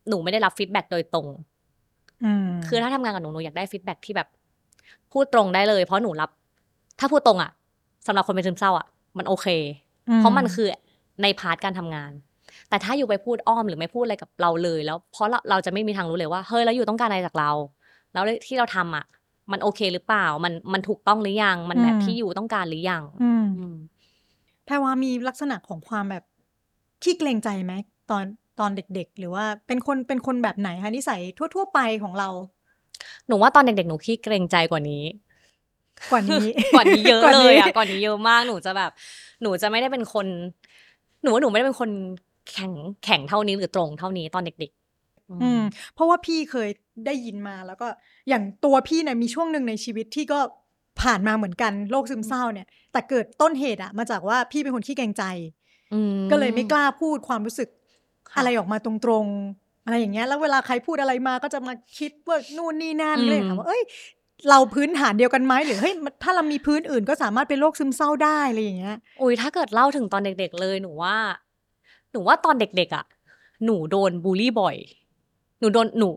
[0.09, 1.27] หนูไม่ได้รับ feedback โดยตรง
[2.25, 4.29] อืมคือถ้าทำงานกับหนูหนูอยากได้ feedback ที่แบบ
[5.13, 6.31] พูดตรงได้เลย เพราะหนูรับ
[7.01, 7.51] ถ้าพูดตรงอะ
[8.07, 8.87] สำหรับคนเป็นซึมเศร้าอะ
[9.19, 9.47] มันโอเค
[10.17, 10.69] เพราะมันคือ
[11.23, 12.13] ใน part การทำงาน
[12.69, 17.51] แต่ถ้า you ไปพูดอ้อมหรือไม่พูดอะไรกับเราเลย แล้ว เพราะเราเราจะไม่มีทางรู้เลยว่าเฮ้ยแล้ว you ต้องการอะไรจากเรา
[18.13, 19.05] แล้วที่เราทำอะ
[19.53, 23.77] มันโอเคหรือเปล่า มันมันถูกต้องหรือยัง มันแบบที่อยู่ต้องการหรือยังอืมอืม
[24.65, 26.25] แพรว่ามีลักษณะของความแบบ
[27.03, 27.73] ขี้เกรงใจไหม
[28.11, 28.25] ตอน
[28.61, 31.21] ตอนเด็ก ๆ หรือว่าเป็นคนเป็นคนแบบไหนคะนิสัย
[31.55, 32.29] ทั่ว ๆ ไปของเรา
[33.27, 35.03] หนูว่าตอนเด็กๆหนูขี้เกรงใจกว่านี้
[36.11, 38.91] กว่านี้กว่านี้เยอะกว่าเลนี้ยอะกว่านี้เยอะมากหนูจะแบบ
[39.43, 40.27] หนูจะไม่ได้เป็นคน
[41.23, 41.91] หนูว่าหนูไม่ได้เป็นคน
[42.51, 42.73] แข็ง
[43.05, 45.63] แข็งเท่านี้หรือตรงเท่านี้ตอนเด็กๆ อืม
[45.95, 46.69] เพราะว่าพี่เคย
[47.07, 47.89] ได้ยินมาแล้วก็
[48.29, 50.41] อย่างตัวพี่เนี่ยมีช่วงหนึ่งในชีวิตที่ก็
[51.03, 55.25] ผ่านมาเหมือนกันโรคซึมเศร้าเนี่ย แต่เกิดต้นเหตุอะมาจากว่าพี่เป็นคนขี้เกรงใจ
[55.95, 57.69] อืมก็เลยไม่กล้าพูดความรู้สึก
[58.31, 63.83] ค่ะอะไรออกมาตรงๆอะไรอย่างเงี้ยแล้วเวลาใครพูดอะไรมาก็จะมาคิดว่านู่นนี่นั่นก็เลยถามว่าเอ้ย
[64.51, 71.17] เราพื้นฐานเดียวกันไหมหรือเฮ้ยมันถ้าเรามีพื้นอื่นก็สามารถเป็นโรคซึมเศร้าได้อะไรอย่างเงี้ยอุ้ยถ้าเกิดเล่าถึงตอนเด็ก ๆ เลยหนูว่า
[72.13, 73.05] หนูว่าตอนเด็ก ๆอะ
[73.65, 74.77] หนูโดนบูลลี่บ่อย
[75.61, 76.11] หนูโดนหนู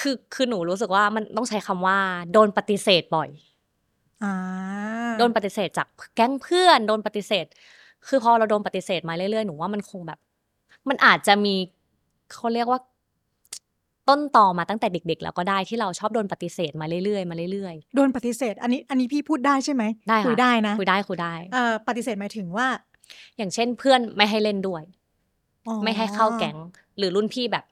[0.00, 1.98] คือคือหนูรู้สึกว่ามันต้องใช้คำว่า
[2.32, 3.28] โดนปฏิเสธบ่อย
[4.22, 4.34] อ่า
[5.18, 7.46] โดนปฏิเสธจากแก๊งเพื่อน โดนปฏิเสธ
[8.06, 10.18] คือพอเราโดนปฏิเสธมาเรื่อยๆหนูว่ามันคงแบบ
[10.88, 11.54] มันอาจจะมี
[12.32, 12.80] เขาเรียกว่า
[14.08, 22.66] ต้นตอมาตั้งแต่เด็กๆ แล้วก็ได้ที่เราชอบโดนปฏิเสธมาเรื่อยๆมาเรื่อยโดนปฏิเสธ อันนี้อันนี้พี่พูดได้ใช่ไหมๆได้ค่ะคุยได้นะคุยได้คุยได้ เอ่อปฏิเสธหมายถึงว่า
[23.36, 24.82] อย่างเช่นเพื่อนไม่ให้เล่นด้วย
[25.66, 26.56] อ๋อไม่ให้เข้าแก๊ง
[26.98, 27.64] หรือรุ่นพี่แบบ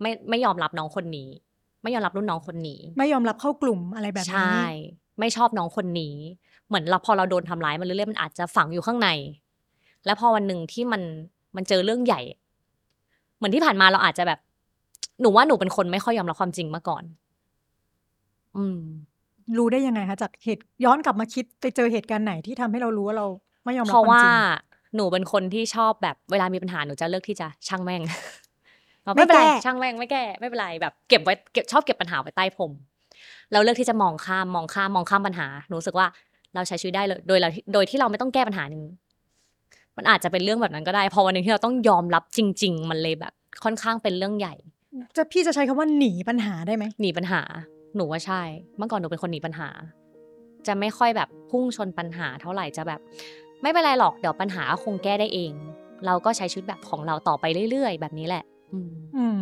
[0.00, 1.28] ไม่ไม่ยอมรับน้องคนนี้
[1.82, 4.66] ไม่ยอมรับรุ่นน้องคนนี้ไม่ยอมรับเข้ากลุ่มอะไรแบบใช่นี้
[5.20, 6.14] ไม่ชอบน้องคนนี้
[6.68, 9.08] เหมือนเราพอเราโดนทำร้ายมันเรื่อยๆมันอาจจะฝังอยู่ข้างใน
[10.06, 11.02] แล้วพอวันหนึ่งที่มัน
[11.56, 12.20] มันเจอเรื่องใหญ่
[13.36, 14.38] เหมือนที่ผ่านมาเราอาจจะแบบ
[15.20, 17.04] หนูว่าหนูเป็นคนไม่ค่อยยอมรับความจริงมาก่อน
[18.56, 18.80] อืม
[19.56, 23.26] รู้ได้ยังไงคะจากเหตุย้อนกลับมาคิดไปเจอเหตุการณ์ไหนที่ทำให้เรารู้ว่าเรา
[23.64, 24.36] ไม่ยอมรับเพราะความว่าจริง
[24.96, 28.02] หนูเป็นคนที่ชอบแบบเวลามีปัญหาหนูจะเลือกที่จะช่างแม่ง
[29.04, 32.72] เราไม่ไม่เป็นไรแก้ ช่างแม่งไม่แก้ไม่เป็นไรแบบเก็บไว้เก็บชอบเก็บปัญหาไว้ใต้พรม
[33.52, 36.06] เราเลือกที่จะมองข้ามมองข้ามมองข้ามปัญหาหนูรู้สึกว่า
[36.54, 38.86] เราใช้ชีวิตได้เลยโดยเราโดยที่เราไม่ต้องแก้ปัญหานี้
[39.96, 43.32] มันอาจจะเป็นเรื่องแบบนั้นก็ได้ พอวันหนึ่งที่เราต้องยอมรับจริง ๆ มันเลยแบบ
[43.64, 44.54] ค่อนข้างเป็นเรื่องใหญ่
[45.16, 47.42] จะพี่จะใช้คำว่าหนีปัญหาได้ไหมหนีปัญหา
[47.96, 48.42] หนูว่าใช่
[48.76, 49.68] เมื่อก่อนหนูเป็นคนหนีปัญหา
[50.66, 53.00] จะไม่ค่อยแบบพุ่งชนปัญหาเท่าไหร่จะแบบ
[53.62, 55.52] ไม่เป็นไรหรอกเดี๋ยวปัญหาคงแก้ได้เอง
[56.06, 59.40] เราก็ใช้ชีวิตแบบของเราต่อไปเรื่อยๆ แบบนี้แหละ อืมอืม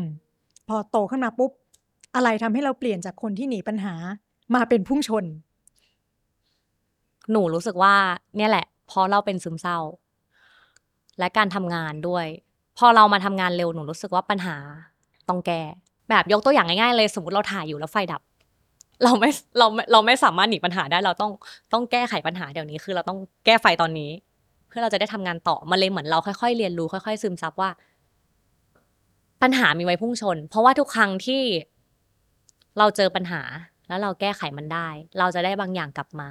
[0.68, 1.50] พอโตขึ้นมาปุ๊บ
[2.14, 3.94] อะไรทำให้เราเปลี่ยนจากคนที่หนีปัญหา
[4.54, 5.24] มาเป็นพุ่งชน
[7.30, 7.94] หนูรู้สึกว่า
[8.36, 9.78] เนี่ยแหละเพราะเราเป็นซึมเศร้า
[11.18, 12.26] และการทำงานด้วย
[12.78, 14.56] พอเรามาทำงานเร็วหนูรู้สึกว่าปัญหา
[15.28, 15.62] ต้องแก้
[16.10, 18.22] แบบยกตัวอย่างง่ายๆเลยสมมติเราถ่ายอยู่แล้วไฟดับ
[19.04, 21.32] เราไม่เราไม่เราไม่สามารถหนีปัญหาได้เราต้อง
[21.72, 24.10] ต้องแก้ไขปัญหาเดี๋ยวนี้คือเราต้องแก้ไฟตอนนี้
[24.68, 27.70] เพื่อเราจะได้ทำงานต่อมันเลยเหมือนเราค่อยๆเรียนรู้ค่อยๆซึมซับว่า
[29.42, 31.42] ปัญหามีไว้พุ่งชน เพราะว่าทุกครั้งที่
[32.78, 33.42] เราเจอปัญหา
[33.88, 36.28] แล้วเราแก้ไขมันได้ เราจะได้บางอย่างกลับมา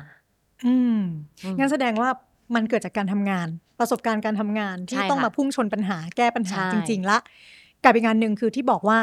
[0.66, 1.02] อืม
[1.44, 2.10] อืมงั้นแสดงว่า
[2.56, 3.48] มันเกิดจากการทำงาน
[3.80, 7.18] ประสบการณ์การทำงานที่ใช่ต้องค่ะมาพุ่งชนปัญหาแก้ปัญหาใช่จริง ๆ ละ
[7.86, 9.00] กับอีกงานหนึ่งคือที่บอกว่า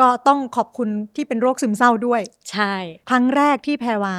[0.00, 2.20] ก็ต้องขอบคุณที่เป็นโรคซึมเศร้าด้วย
[2.52, 2.74] ใช่
[3.10, 4.14] ครั้งแรกที่แพรวา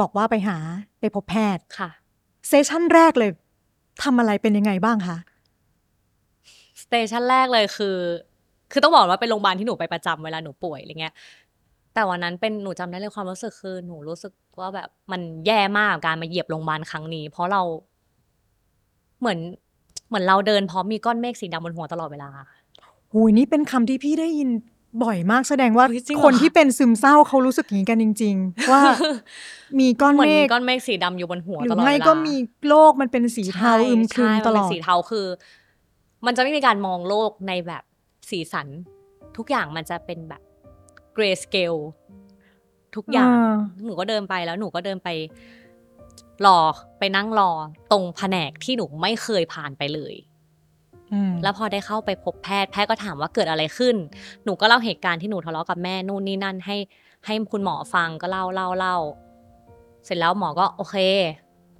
[0.00, 0.58] บอกว่าไปหา
[1.00, 1.90] ไปพบแพทย์ค่ะ
[2.48, 3.30] เซสชั่นแรกเลย
[4.02, 5.16] ทำอะไรเป็นยังไงบ้างคะ
[6.82, 7.96] สเตชันแรกเลยคือ
[8.72, 11.14] คือต้องบอกว่าเป็นโรงพยาบาลที่หนูไปประจำเวลาหนูป่วยอะไรเงี้ย
[11.94, 17.62] แต่วันนั้นเป็นหนูจำได้เลยความรู้สึกคือหนูรู้สึกว่าแบบมันแย่มากกับการมาเหยียบโรงพยาบาลครั้งนี้ เพราะเรา
[19.20, 19.38] เหมือน
[20.08, 22.30] เหมือนเราเดินพร้อมมีก้อนเมฆสีดำบนหัวตลอดเวลา
[23.16, 24.50] หูยนี่เป็นคำที่พี่ได้ยิน
[25.04, 28.82] บ่อยมากแสดงว่าเฮ้ยจริงเหรอ คนที่เป็นซึมเศร้าเขารู้สึกอย่างนี้กันจริง ๆ ว่า
[29.78, 32.36] มีก้อนเหมือนเมมีฆก้อนเมฆสีดำอยู่บนหัวหรืตอลอดไม่เวลาก็มี
[32.68, 35.26] โลกมันเป็นสีเทาใช่อึมครึมใช่ตลมันอเป็นดสีเทาคือ
[36.26, 37.82] มันจะไม่มีการมองโลกในแบบ
[38.30, 38.68] สีสัน
[39.36, 40.42] ทุกอย่างมันจะเป็นแบบ
[41.14, 41.74] เกรสเกล
[42.96, 45.08] ทุกอย่าง อ่า หนูก็เดินไปแล้วหนูก็เดินไป
[46.46, 46.58] รอ
[46.98, 47.50] ไปนั่งรอ
[47.92, 50.35] ตรงแผนกที่หนูไม่เคยผ่านไปเลยอืม
[51.42, 53.96] แล้วพอได้เข้าไปพบแพทย์แพทย์ก็ถามว่าเกิดอะไรขึ้น
[54.44, 56.76] หนูก็เล่าเหตุการณ์ที่หนูทะเลาะกับแม่นู่นนี่นั่นให้
[57.26, 58.96] ให้คุณหมอฟังก็เล่าเล่าเล่า
[60.04, 60.96] เสร็จแล้วหมอก็โอเค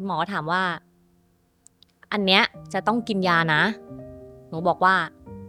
[0.06, 0.62] หมอก็ถามว่า
[2.12, 3.62] อันเนี้ยจะต้องกินยานะ
[4.48, 4.94] หนูบอกว่า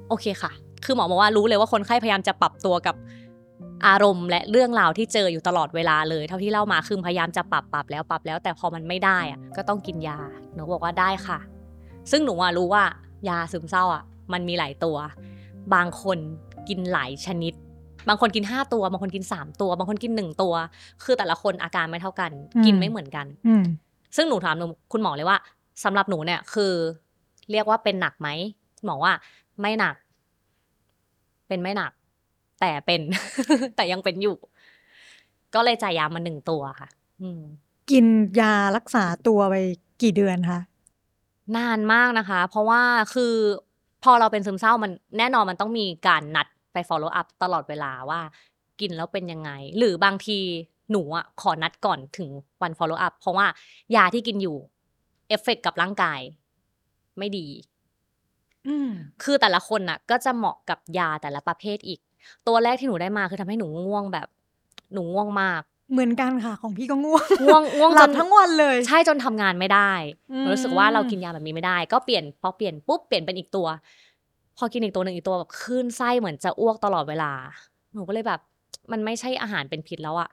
[0.09, 0.51] โอเคค่ะ
[0.85, 2.95] คือหมอบอกว่ารู้เลยว่าคนไข้พยายามจะปรับตัวกับ
[3.87, 10.19] อารมณ์ และเรื่องราวที่เจออยู่ตลอดเวลาเลย เท่าที่เล่ามาคือพยายามจะปรับปรับแล้วปรับแล้ว แต่พอมันไม่ได้อะก็ต้องกินยา
[10.53, 11.39] หนูบอกว่าได้ค่ะ
[12.11, 12.83] ซึ่งหนูรู้ว่า
[13.29, 14.03] ยาซึมเศร้าอะ
[14.33, 14.97] มันมีหลายตัว
[15.73, 16.17] บางคน
[16.67, 17.53] กินหลายชนิด
[18.07, 20.53] บางคนกินห้าตัว บางคนกินสามตัว บางคนกินหนึ่งตัว
[21.03, 22.31] คือแต่ละคนอาการไม่เท่ากัน
[22.65, 23.63] กินไม่เหมือนกันอืม
[24.15, 25.37] ซึ่งหนูถามหนูคุณหมอเลยว่า
[25.83, 26.73] สำหรับหนูเนี่ยคือ
[27.51, 28.29] เรียกว่าเป็นหนักไหม
[28.85, 29.13] หมอว่า
[29.61, 29.95] ไม่หนัก
[31.47, 31.91] เป็นไม่หนัก
[32.59, 33.01] แต่เป็น
[33.75, 34.37] แต่ยังเป็นอยู่
[35.53, 36.89] ก็เลยจ่ายยามาหนึ่งตัวค่ะ
[37.21, 37.41] อืม
[37.91, 38.05] กิน
[38.39, 39.55] ยารักษาตัวไป
[40.01, 40.59] กี่เดือนคะ
[41.55, 42.81] นานมากนะคะ เพราะว่า
[43.13, 43.33] คือ
[44.03, 48.21] พอเราเป็นซึมเศร้ามันแน่นอนมันต้องมีการนัดไป follow up ตลอดเวลาว่า
[48.79, 50.39] กินแล้วเป็นยังไง หรือบางที
[50.91, 52.29] หนูอะขอนัดก่อนถึง
[52.61, 53.45] วัน follow up เพราะว่า
[53.95, 54.57] ยาที่กินอยู่
[55.27, 56.19] เอฟเฟกกับร่างกาย
[57.17, 57.47] ไม่ดี
[58.67, 58.89] อืม
[59.23, 61.99] คือแต่ละคนน่ะ ก็จะเหมาะกับยาแต่ละประเภทอีก
[62.47, 64.27] ตัวแรกที่หนูได้มาคือทำให้หนูง่วงแบบ
[64.93, 69.91] หนูง่วงมาก เหมือนกันค่ะของพี่ก็ง่วงง่วงง่วงหลัจบนทั้งวันเลย ใช่จนทำงานไม่ได้
[70.31, 73.67] อืมหนูรู้สึกว่าเรากินยาแบบนี้ไม่ได้ ก็เปลี่ยนพอเปลี่ยนปุ๊บเปลี่ยนเป็นอีกตัว
[74.57, 77.31] พอกินอีกตัวหนึ่งอีกตัวแบบคลื่นไส้เหมือนจะอ้วกตลอดเวลา
[77.93, 78.39] หนูก็เลยแบบ
[78.91, 80.29] มันไม่ใช่อาหารเป็นพิษแล้วอะ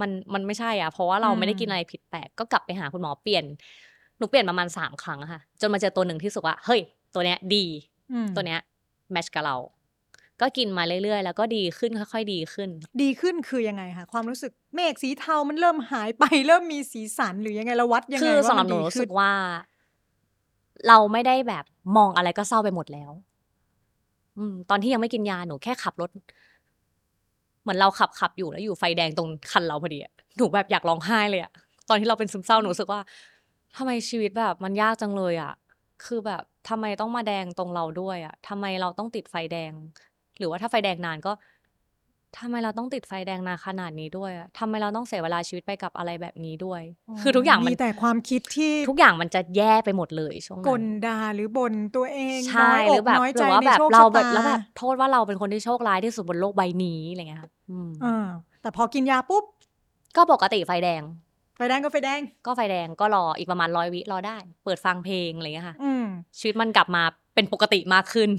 [0.00, 3.44] มันมันไม่ใช่อะเพราะว่าเราไม่ได้กินอะไรผิดแปลกก็กลับไปหาคุณหมอเปลี่ยน
[4.18, 6.80] หนูเปลี่ยนประมาณสามครั้งอะค่ะ จนมาเจอตัวหนึ่งที่รู้สึกว่าเฮ้ย
[7.14, 7.64] ตัวเนี้ยดี
[8.12, 8.60] อืมตัวเนี้ย
[9.12, 9.56] แมชกับเรา
[10.40, 12.70] ก็กินมาเรื่อยๆ แล้วก็ดีขึ้นค่อยๆดีขึ้น
[13.02, 19.30] ดีขึ้นคือยังไงคะความรู้สึกเมฆสีเทามันเริ่มหายไปเริ่มมีสีสันหรือยังไงเราวัดยังไงคือว่าสำหรับมัหนูดีรู้ขึ้สึนกว่า
[20.88, 21.64] เราไม่ได้แบบ
[21.96, 23.10] มองอะไรก็เศร้าไปหมดแล้ว
[24.38, 26.10] อืม ตอนที่ยังไม่กินยาหนูแค่ขับรถ
[27.62, 31.52] เหมือนเราขับขับอยู่แล้วอยู่ไฟแดงตรงคันเราพอดีอะหนูแบบอยากร้องไห้เลยอะ
[31.88, 33.00] ตอนที่เราเป็นซึมเศร้าหนูรู้สึกว่า
[33.76, 35.52] ทำไมชีวิตแบบมันยากจังเลยอะ
[36.04, 39.72] คือแบบทำไมต้องมาแดงตรงเราด้วยอะทำไมเราต้องติดไฟแดง
[40.40, 41.32] หรือว่าถ้าไฟแดงนานก็
[42.38, 46.82] ทำไมเราต้องติดไฟแดงนานขนาดนี้ด้วยอะทำไมเราต้องเสียเวลาชีวิตไปกับอะไรแบบนี้ด้วย
[47.20, 58.26] คือทุกอย่างมันมีแต่ความคิดที่ทุกอย่างมันจะแย่ไปหมดเลยช่วงกนั้ลนดาหรือบ่นตัวเองใช่น้อยหอรืกอแบบน้อยหใจรือว่าในแบบโชคเราชะแบบตาแล้วแบบโทษว่าเราเป็นคนที่โชคร้ายที่สุดบนโลกใบนี้อะไรเงี้ยค่ะอืมอ่า
[58.62, 59.44] แต่พอกินยาปุ๊บ
[60.16, 61.02] ก็ปกติไฟแดง
[61.56, 66.04] ไฟแดงก็ไฟแดง ก็ไฟแดงก็รออีกประมาณร้อยวิรอได้ เปิดฟังเพลงอะไรเงี้ยค่ะอืม
[66.38, 67.02] ชีวิตมันกลับมา
[67.34, 68.30] เป็นปกติมากขึ้น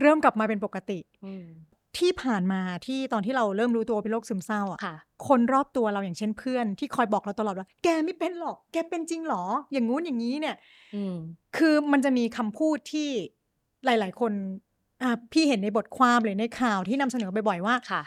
[0.00, 1.46] เริ่มกลับมาเป็นปกติอืม
[1.98, 4.96] ที่ผ่านมาที่ตอนที่เราเริ่มรู้ตัวเป็นโรคซึมเศร้าอะค่ะ
[5.28, 10.56] คนรอบตัวเราอย่างเช่นเพื่อน ที่คอยบอกเราตลอดว่า แกไม่เป็นหรอก แกเป็นจริงหรอ อย่างงู้นอย่างนี้เนี่ย
[10.94, 11.16] อืม
[11.56, 13.08] คือมันจะมีคำพูดที่
[13.84, 14.32] หลาย ๆ คน
[15.02, 18.02] อะพี่เห็นในบทความหรือในข่าวที่นำเสนอบ่อยๆว่าค่ะ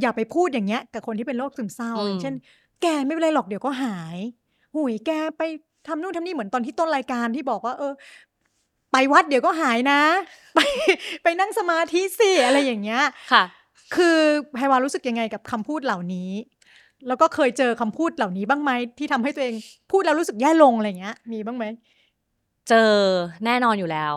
[0.00, 2.34] อย่าไปพูดอย่างเงี้ยกับคนที่เป็นโรคซึมเศร้าอืมอย่างเช่น
[2.82, 4.18] แกไม่เป็นไรหรอกเดี๋ยวก็หาย
[4.74, 5.42] หุยแกไป
[5.86, 7.92] ทำนู่นทำนี่เหมือนตอนที่ต้นรายการที่บอกว่า เออ
[8.92, 10.00] ไปวัดเดี๋ยวก็หายนะ
[10.54, 10.60] ไป
[11.22, 13.42] ไปนั่งสมาธิสิอะไรอย่างเงี้ยค่ะ
[13.96, 14.18] คือ
[14.54, 16.30] ไพวารู้สึกยังไงกับคำพูดเหล่านี้
[17.06, 19.54] แล้วก็เคยเจอคำพูดเหล่านี้บ้างไหมที่ทำให้ตัวเอง
[19.90, 21.64] พูดแล้วรู้สึกแย่ลงอะไรเงี้ย มีบ้างไหม
[22.68, 22.92] เจอ
[23.44, 24.14] แน่นอนอยู่แล้ว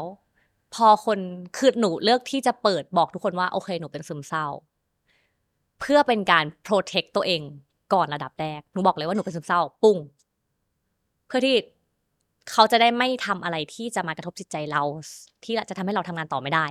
[0.76, 1.20] พอคน
[1.58, 4.48] คือหนูเลือกที่จะเปิดบอกทุกคนว่าโอเคหนูเป็นซึมเศร้า
[5.80, 7.42] เพื่อเป็นการ protect ตัวเอง
[7.94, 9.98] ก่อนระดับแรกหนูบอกเลยว่าหนูเป็นซึมเศร้าปุ้ง
[11.28, 11.56] เพื่อที่
[12.52, 14.82] เขาจะได้ไม่ทำอะไรที่จะมากระทบจิตใจเรา
[15.44, 16.66] ที่จะทำให้เราทำงานต่อไม่ได้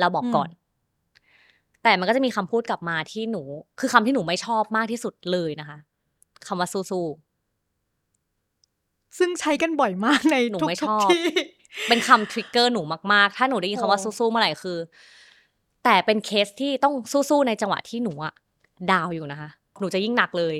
[0.00, 0.48] เราบอกก่อน
[1.82, 3.42] แต่มันก็จะมีคำพูดกลับมาที่หนู
[3.80, 5.78] คือคำที่หนูไม่ชอบมากที่สุดเลยนะคะ
[6.46, 11.24] คำว่าสู้ๆซึ่งใช้กันบ่อยมากในหนูทุกไม่ทุชกอบที่
[11.88, 14.78] เป็นคำ trigger หนูมากๆ ถ้าหนูได้ยินคำว่าโอ้สู้ๆเมื่อไหร่คือ
[15.84, 18.32] แต่เป็นเคสที่ต้องสู้ๆในจังหวะที่หนูอะ
[18.90, 20.56] down อยู่นะคะ หนูจะยิ่งหนักเลย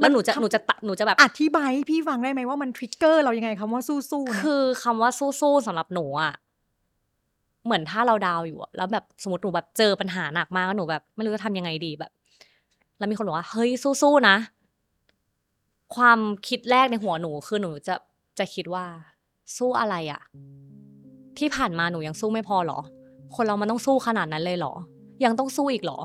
[0.00, 6.32] แล้วหนูจะหนูจะตะหนูจะแบบอธิบายให้พี่ฟังได้ไหมว่ามัน trigger เรายังไงคำว่าสู้ๆนะคือคำว่าสู้ๆสำหรับหนูอะ
[7.64, 12.10] เหมือนถ้าเรา down อยู่อะแล้วแบบสมมติหนูแบบเจอปัญหาหนักมากแล้วหนูแบบไม่รู้จะทำยังไงดีแบบ
[12.98, 13.70] แล้วมีคนบอกว่าเฮ้ย
[14.02, 14.36] สู้ๆนะ
[15.96, 17.94] ความคิดแรกในหัวหนูคือหนูจะ
[18.38, 18.84] จะคิดว่า
[19.56, 20.22] สู้อะไรอะ
[21.38, 22.78] ที่ผ่านมาหนูยังสู้ไม่พอเหรอ
[23.36, 24.74] คนเรามันต้องสู้ขนาดนั้นเลยเหรอ
[25.24, 25.98] ยังต้องสู้อีกเหรอ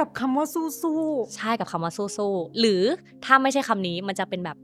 [0.00, 0.98] กับคำว่าสู้
[1.36, 2.82] ใช่กับคำว่าสู้ๆหรือ
[3.24, 4.56] ถ้าไม่ใช่คำนี้มันจะเป็นแบบ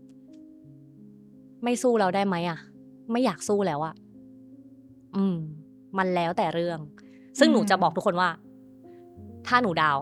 [1.64, 2.58] ไม่สู้แล้วได้ไหมอะ
[3.12, 3.94] ไม่อยากสู้แล้วอะ
[5.16, 5.36] อืม
[5.98, 6.78] มันแล้วแต่เรื่อง
[7.38, 8.28] ซึ่งหนูจะบอกทุกคนว่า
[9.46, 9.98] ถ้าหนูดาว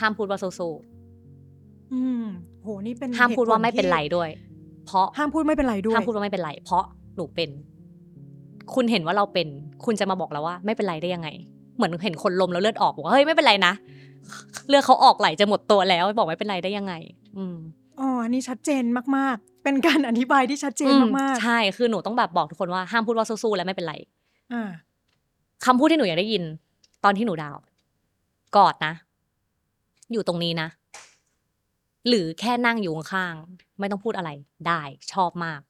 [0.00, 2.24] ห้ามพูดว่าสู้ๆอืม
[2.62, 4.30] โหนี่เป็นๆห้ามพูดว่าไม่เป็นไรหตุผลที่ด้วย
[4.86, 6.84] เพราะห้ามพูดไม่เป็นไรด้วยห้ามพูดว่าไม่เป็นไร เพราะ
[7.16, 7.50] หนูเป็น
[8.74, 9.48] คุณเห็นว่าเราเป็น
[9.84, 11.28] คุณจะมาบอกเราว่า ไม่เป็นไรได้ยังไง
[11.76, 13.72] เหมือนเห็นคนลมแล้วเลือดออกบอกว่าเฮ้ยไม่เป็นไรนะ
[14.68, 16.94] เลือดเขาออกไหลจะหมดตัวแล้วบอกไม่เป็นไรได้ยังไง
[17.36, 17.56] อืม
[18.00, 18.82] อ๋ออันนี้ชัดเจน
[19.16, 24.70] มากๆ เป็นการอธิบายที่ชัดเจนอืมากใช่คือหนูต้องแบบบอกทุกคนว่าห้ามพูดว่าสู้ๆและไม่เป็นไรๆอ่า
[25.64, 26.44] คำพูดที่หนูอยากได้ยิน
[27.04, 27.62] ตอนที่หนู down
[28.56, 28.94] กอดนะ
[30.12, 30.68] อยู่ตรงนี้นะ
[32.08, 34.30] หรือแค่นั่งอยู่ข้างๆไม่ต้องพูดอะไร
[34.68, 34.82] ได้
[35.12, 35.60] ชอบมาก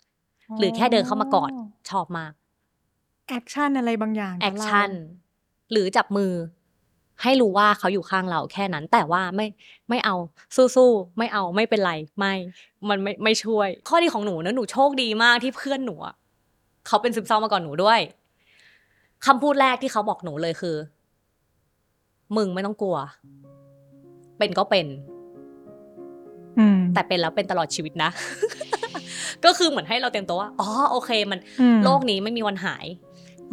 [0.59, 1.53] หรือแค่เดินเข้ามากอด
[1.91, 2.33] ชอบมาก
[3.29, 4.90] action อะไรบางอย่างกับเรา action
[5.73, 6.33] หรือจับมือ
[7.22, 9.46] ให้รู้ว่าเขาอยู่ข้างเราแค่นั้นแต่ว่าไม่
[9.88, 10.14] ไม่เอา
[10.77, 12.35] สู้ๆไม่เอาไม่เป็นไรไม่
[12.88, 16.14] มันไม่ไม่ช่วย ข้อดีของหนูนะหนูโชคดีมากที่เพื่อนหนูอะ
[16.87, 18.01] เขาเป็นซึมเศร้ามาก่อนหนูด้วย
[19.27, 20.77] คำพูดแรกที่เขาบอกหนูเลยคือ
[22.37, 22.96] มึงไม่ต้องกลัว
[24.38, 24.87] เป็นก็เป็น
[26.59, 28.11] อืมแต่เป็นแล้วเป็นตลอดชีวิตนะ
[29.44, 32.87] ก็คือเหมือนให้เราเตรียมตัวว่าอ๋อโอเค มันอืมโลกนี้ไม่มีวันหาย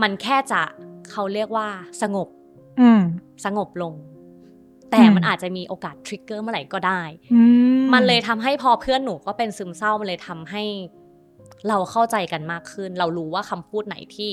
[0.02, 0.62] มันแค่จะ
[1.12, 1.67] เขาเรียกว่า
[2.02, 2.38] สงบอืม
[3.46, 3.94] สงบลง
[4.92, 7.02] แต่อืมมันอาจจะมีโอกาส trigger เมื่อไหร่ก็ได้
[7.34, 7.42] อื
[7.94, 10.63] มันเลยทำให้พอเพื่อนหนูก็เป็นซึมเศร้า มันเลยทำให้
[11.68, 14.32] เราเข้าใจกันมากขึ้น เรารู้ว่าคำพูดไหนที่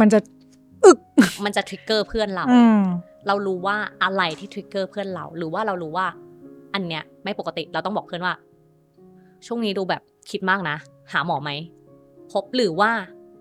[0.00, 0.18] มันจะ
[0.84, 0.98] อึก
[1.44, 2.82] มันจะ trigger เพื่อนเราอืม
[3.26, 6.06] เรารู้ว่าอะไรที่ trigger เพื่อนเรา หรือว่าเรารู้ว่า
[6.74, 8.34] อันเนี้ย ไม่ปกติ เราต้องบอกเพื่อนว่า
[9.46, 10.76] ช่วงนี้ดูแบบคิดมากนะ
[11.12, 11.50] หาหมอไหม
[12.32, 12.90] พบหรือว่า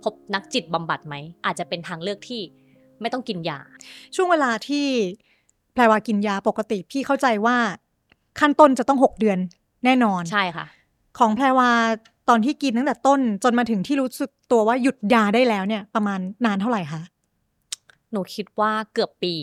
[0.04, 2.42] พบนักจิตบำบัดไหม อาจจะเป็นทางเลือกที่
[3.02, 3.60] ไม่ต้องกินยา
[4.16, 4.86] ช่วงเวลาที่
[5.74, 7.58] แพรวากินยาปกติพี่เข้าใจว่า
[8.40, 9.40] ขั้นต้นจะต้องหกเดือน
[9.86, 10.66] แน่นอนใช่ค่ะ
[11.18, 11.70] ของแพรวา
[12.30, 17.02] ตอนที่กินตั้งแต่ต้น จนมาถึงที่รู้สึกตัวว่าหยุดยาได้แล้วเนี่ย ประมาณนานเท่าไหร่คะ
[18.12, 19.34] หนูคิดว่าเกือบปี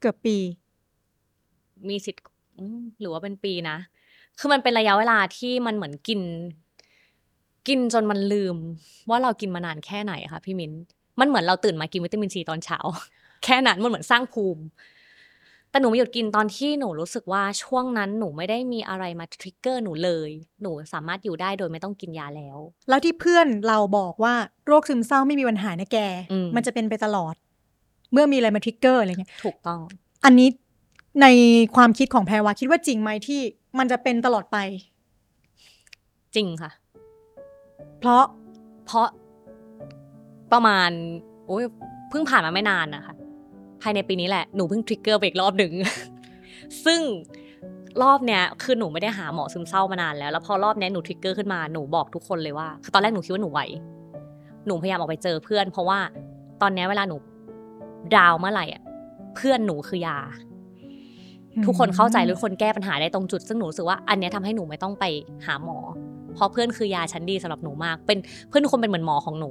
[0.00, 0.36] เกือบปี
[1.88, 2.22] มีสิทธิ์
[2.58, 3.76] อืมหรือว่าเป็นปีนะ
[4.38, 6.20] คือมันเป็นระยะเวลาที่มันเหมือนกิน
[7.68, 8.56] กินจนมันลืม
[9.10, 10.72] ว่าเรากินมานานแค่ไหนค่ะพี่มิ้น
[11.20, 12.78] มันเหมือนเราตื่นมากินวิตามินซีตอนเช้า
[13.44, 14.62] แค่นั้นมันเหมือนสร้างภูมิ
[15.70, 20.30] แต่หนูมาหยุดกินตอนที่หนูรู้สึกว่าช่วงนั้นหนูไม่ได้มีอะไรมา trigger หนูเลย
[20.62, 24.34] หนูสามารถอยู่ได้โดยไม่ต้องกินยาแล้ว แล้วที่เพื่อนเราบอกว่า
[24.66, 25.98] โรคซึมเศร้าไม่มีวันหายนะแก
[26.32, 27.34] อืมมันจะเป็นไปตลอด
[28.12, 29.80] เมื่อมีอะไรมา trigger อะไรเงี้ย ถูกต้อง
[30.24, 30.48] อันนี้
[31.22, 31.26] ใน
[31.76, 33.40] ความคิดของแพรวาคิดว่าจริงไหมที่
[33.78, 34.58] มันจะเป็นตลอดไป
[36.34, 36.70] จริงค่ะ
[38.00, 38.24] เพราะ
[38.86, 39.06] เพราะ
[40.52, 40.90] ประมาณ
[41.46, 41.64] โอ้ย
[42.10, 43.14] เพิ่งผ่านมาไม่นานนะคะ
[43.82, 45.72] ภายในปีนี้แหละหนูเพิ่ง trigger ไปอีกรอบหนึ่ง
[46.84, 47.00] ซึ่ง
[48.02, 53.60] รอบเนี้ยคือหนูไม่ได้หาหมอซึมเศร้ามานานแล้ว แล้วพอรอบเนี้ยหนู trigger ขึ้นมาหนูบอกทุกคนเลยว่าคือตอนแรกหนูคิดว่าหนูไหว
[54.66, 55.98] หนูพยายามออกไปเจอเพื่อน เพราะว่า
[56.62, 57.16] ตอนเนี้ยเวลาหนู
[58.16, 58.82] down เมื่อไหร่อะ
[59.36, 60.18] เพื่อนหนูคือยา
[61.64, 65.04] ทุกคนเข้าใจหรือคนแก้ปัญหาได้ตรงจุด ซึ่งหนูรู้สึกว่าอันเนี้ยทำให้หนูไม่ต้องไป
[65.46, 65.78] หาหมอ
[66.34, 69.50] เพราะเพื่อนคือยาชั้นดีสำหรับหนูมาก เป็นเพื่อนทุกคนเป็นเหมือนหมอของหนู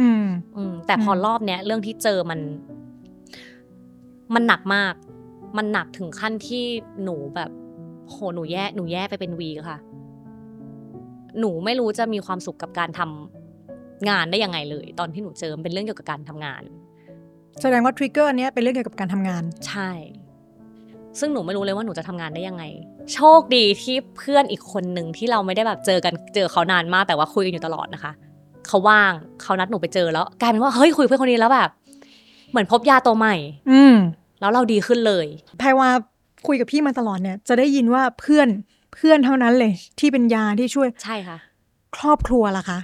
[0.00, 0.26] อืม
[0.56, 2.40] อืม แต่พออมรอบเนี้ยเรื่องที่เจอมัน
[4.34, 4.94] มันหนักมาก
[5.56, 6.64] มันหนักถึงขั้นที่
[7.04, 7.50] หนูแบบ
[8.10, 9.78] โหหนูแย่หนูแย่ไปเป็นวีค่ะ
[11.40, 16.62] หนูไม่รู้จะมีความสุขกับการทำงานได้ยังไงเลย ตอนที่หนูเจอมันเป็นเรื่องเกี่ยวกับการทำงาน
[17.60, 19.90] แสดงว่าทริกเกอร์อันเนี้ยเป็นเรื่องเกี่ยวกับการทำงาน ใช่
[21.20, 22.64] ซึ่งหนูไม่รู้เลยว่าหนูจะทำงานได้ยังไง
[23.14, 28.12] โชคดีที่เพื่อนอีกคนหนึ่งที่เราไม่ได้แบบเจอกันเจอเขานานมากแต่ว่าคุยกันอยู่ตลอดนะคะ
[28.68, 31.70] เขาว่างเขานัดหนูไปเจอแล้วกลายเป็นว่าเฮ้ยคุยกับเพื่อนคนนี้แล้วแบบ
[32.50, 33.34] เหมือนพบยาตัวใหม่
[33.70, 33.94] อืม
[34.40, 35.26] แล้วเราดีขึ้นเลย
[35.58, 35.88] แพรว่า
[36.46, 38.48] คุยกับพี่มาตลอดเนี่ย จะได้ยินว่าเพื่อน
[38.94, 41.38] เพื่อนเท่านั้นเลย ที่เป็นยาที่ช่วยใช่ค่ะ
[41.96, 42.78] ครอบครัวล่ะคะ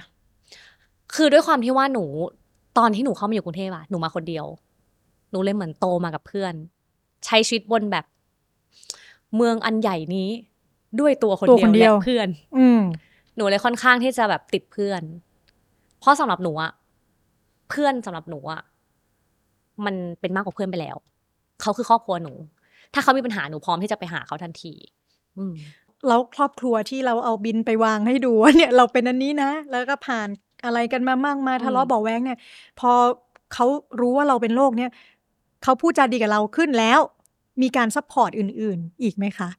[1.15, 2.05] คือด้วยความที่ว่าหนู
[2.77, 4.45] ตอนที่หนูเข้ามาอยู่กรุงเทพอะหนูมาคนเดียว
[5.31, 6.53] หนูเลยเหมือนโตมากับเพื่อน
[7.25, 8.05] ใช้ชีวิตบนแบบ
[9.35, 10.29] เมืองอันใหญ่นี้
[10.99, 12.81] ด้วยตัวคนตัวเดีคยวนเดียวและเพื่อน อืม
[13.35, 15.01] หนูเลยค่อนข้างที่จะแบบติดเพื่อน
[16.01, 16.71] เพราะสำหรับหนูอะ
[17.69, 18.61] เพื่อนสำหรับหนูอะ
[19.85, 20.97] มันเป็นมากกว่าเพื่อนไปแล้ว
[21.61, 22.33] เขาคือครอบครัวหนู
[22.93, 24.73] ถ้าเขามีปัญหาหนูพร้อมที่จะไปหาเขาทันที
[25.37, 25.53] อืม
[26.07, 30.27] แล้วครอบครัวที่เราเอาบิลไปวางให้ดูว่าเนี่ยเราเป็นอันนี้นะ แล้วก็ผ่าน
[30.65, 32.37] อะไรกันมามากมายอืมทะเลาะเบาะแว้งเนี่ย
[32.79, 32.91] พอ
[33.53, 33.65] เขา
[33.99, 34.91] รู้ว่าเราเป็นโรคเนี่ย
[35.63, 36.99] เขาพูดจาดีกับเราขึ้นแล้ว
[37.61, 39.49] มีการ support อื่น ๆ อีกไหมคะ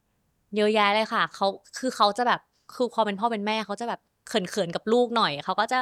[0.57, 1.47] เยอะแยะเลยค่ะเขา
[1.79, 2.41] คือเขาจะแบบ
[2.75, 5.79] คือพอเป็นพ่อเป็นแม่เขาจะแบบเขินๆกับลูกหน่อยเขาก็จะ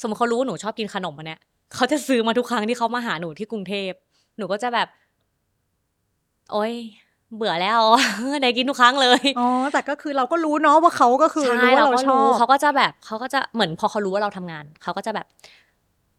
[0.00, 1.40] สมมติเขารู้ว่าหนูชอบกินขนมอันเนี้ย
[1.74, 3.92] เขาจะซื้อมาทุกครั้งที่เขามาหาหนูที่กรุงเทพ
[4.38, 4.88] หนูก็จะแบบ
[6.52, 6.74] โอ๊ย
[7.36, 7.80] เบื่อแล้ว
[8.42, 15.26] ได้กินทุกครั้งเลย อ๋อ แต่ก็คือเราก็รู้เนาะว่าเขาก็คือรู้ว่าเราชอบเขาก็จะแบบเขาก็จะเหมือนพอเขารู้ว่าเราทำงาน เขาก็จะแบบ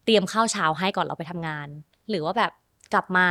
[0.04, 1.68] เตรียมข้าวเช้าให้ก่อนเราไปทำงาน
[2.10, 2.52] หรือว่าแบบ
[2.94, 3.28] กลับมา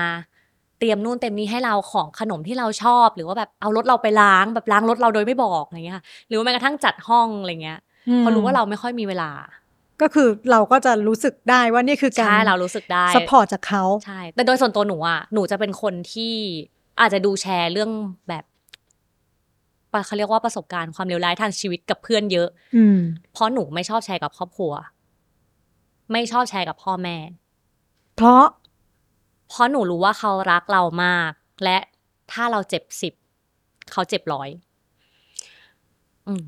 [0.80, 7.80] เตรียมนู่นเตรียมนี้ให้เราของขนมที่เราชอบ หรือว่าแบบเอารถเราไปล้างแบบล้างรถเราโดยไม่บอกอะไรเงี้ยค่ะหรือว่าแม้กระทั่งจัดห้องอะไรเงี้ย
[8.18, 9.32] เพราะรู้ว่าเราไม่ค่อยมีเวลา
[10.02, 16.34] ก็คือเราก็จะรู้สึกได้ว่านี่คือการใช่เรารู้สึกได้ support จากเขาใช่แต่โดยส่วนตัวหนูอะหนูจะเป็นคนที่
[17.00, 17.92] อาจจะดูแชร์เรื่อง
[18.30, 18.44] แบบ
[19.94, 22.98] ปะเขาเรียกว่าประสบการณ์ความเลวร้ายทางชีวิตกับเพื่อนเยอะ อืม
[23.34, 24.74] เพราะหนูไม่ชอบแชร์กับครอบครัว
[26.12, 27.18] ไม่ชอบแชร์กับพ่อแม่
[28.16, 28.44] เพราะ
[29.50, 31.32] เพราะหนูรู้ว่าเขารักเรามาก
[31.64, 31.78] และ
[32.32, 33.14] ถ้าเราเจ็บสิบ
[33.92, 34.71] เขาเจ็บร้อยอืม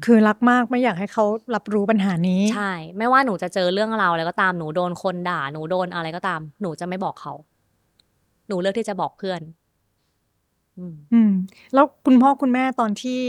[0.06, 7.34] คือรักมากไม่อยากให้เขารับรู้ปัญหานี้ ใช่ ไม่ว่าหนูจะเจอเรื่องราวอะไรก็ตามหนูโดนคนด่า หนูโดนอะไรก็ตาม หนูจะไม่บอกเขา
[8.48, 9.42] หนูเลือกที่จะบอกเพื่อน
[10.78, 11.32] อืมอืม
[11.74, 13.22] แล้วคุณพ่อคุณแม่ตอนที่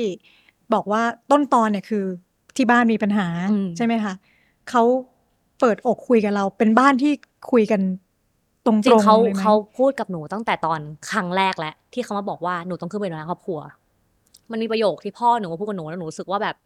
[0.74, 2.04] บอกว่าต้นตอนเนี่ยคือ
[2.56, 4.14] ที่บ้านมีปัญหาอืมใช่ไหมคะ
[4.70, 4.82] เขา
[5.60, 7.12] เปิดอกคุยกับเรา เป็นบ้านที่
[7.52, 7.80] คุยกัน
[8.66, 10.80] ตรงจริงๆเขาเลยไหมเขาพูดกับหนูตั้งแต่ตอน
[11.10, 13.60] ครั้งแรกแล้วที่เขามาบอกว่าหนูต้องขึ้นไปดูแลครอบครัว
[14.50, 16.56] มันมีประโยคที่พ่อหนูมาพูดกับหนูแล้วหนูรู้สึกว่าแบบ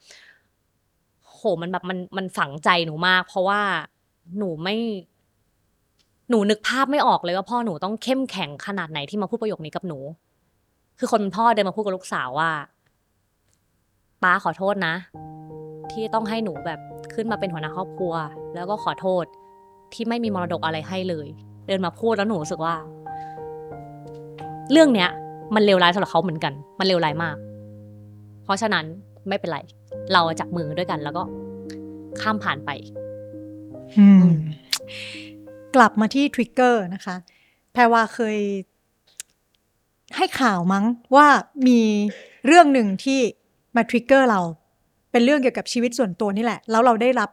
[1.27, 3.61] โหมันแบบมันมันฝังใจหนูมาก เพราะว่า
[4.39, 4.77] หนูไม่
[6.31, 9.99] หนูนึกภาพไม่ออกเลยว่าพ่อหนูต้องเข้มแข็งขนาดไหนที่มาพูดประโยคนี้กับหนู
[10.99, 12.51] คือคนพ่อเดินมาพูดกับลูกสาวว่า
[14.23, 14.95] ป้าขอโทษนะ
[15.91, 16.81] ที่ต้องให้หนูแบบ
[17.15, 18.15] ขึ้นมาเป็นหัวหน้าครอบครัว
[18.55, 19.25] แล้วก็ขอโทษ
[19.93, 21.29] ที่ไม่มีมรดกอะไรให้เลย
[21.67, 22.75] เดินมาพูดแล้วหนูรู้สึกว่า
[24.73, 25.09] เรื่องเนี้ย
[25.55, 27.37] มันเลวร้ายสำหรับเขาเหมือนกัน มันเลวร้ายมาก
[28.49, 28.87] เพราะฉะนั้น
[29.29, 29.59] ไม่เป็นไร
[30.13, 31.23] เราจับมือด้วยกันแล้วก็
[32.21, 32.71] ข้ามผ่านไป
[33.99, 34.39] อืมอืม
[35.77, 37.17] กลับมาที่ทริกเกอร์นะคะ
[37.73, 38.39] แพรว่าเคย
[40.17, 40.85] ให้ข่าวมั้ง
[41.17, 41.29] ว่า
[41.69, 41.81] มี
[42.47, 43.21] เรื่องหนึ่งที่
[43.77, 44.41] มาทริกเกอร์เรา
[45.13, 47.31] เป็นเรื่องเกี่ยวกับชีวิตส่วนตัวนี่แหละ แล้วเราได้รับ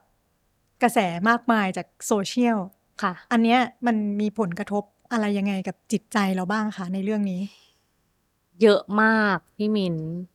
[0.83, 0.99] กระแส
[1.29, 2.57] มากมายจากโซเชียล
[3.01, 7.41] ค่ะ อันเนี้ยมันมีผลกระทบอะไรยังไงกับจิตใจเราบ้างคะในเรื่องนี้
[8.61, 10.34] เยอะมากพี่มินเอ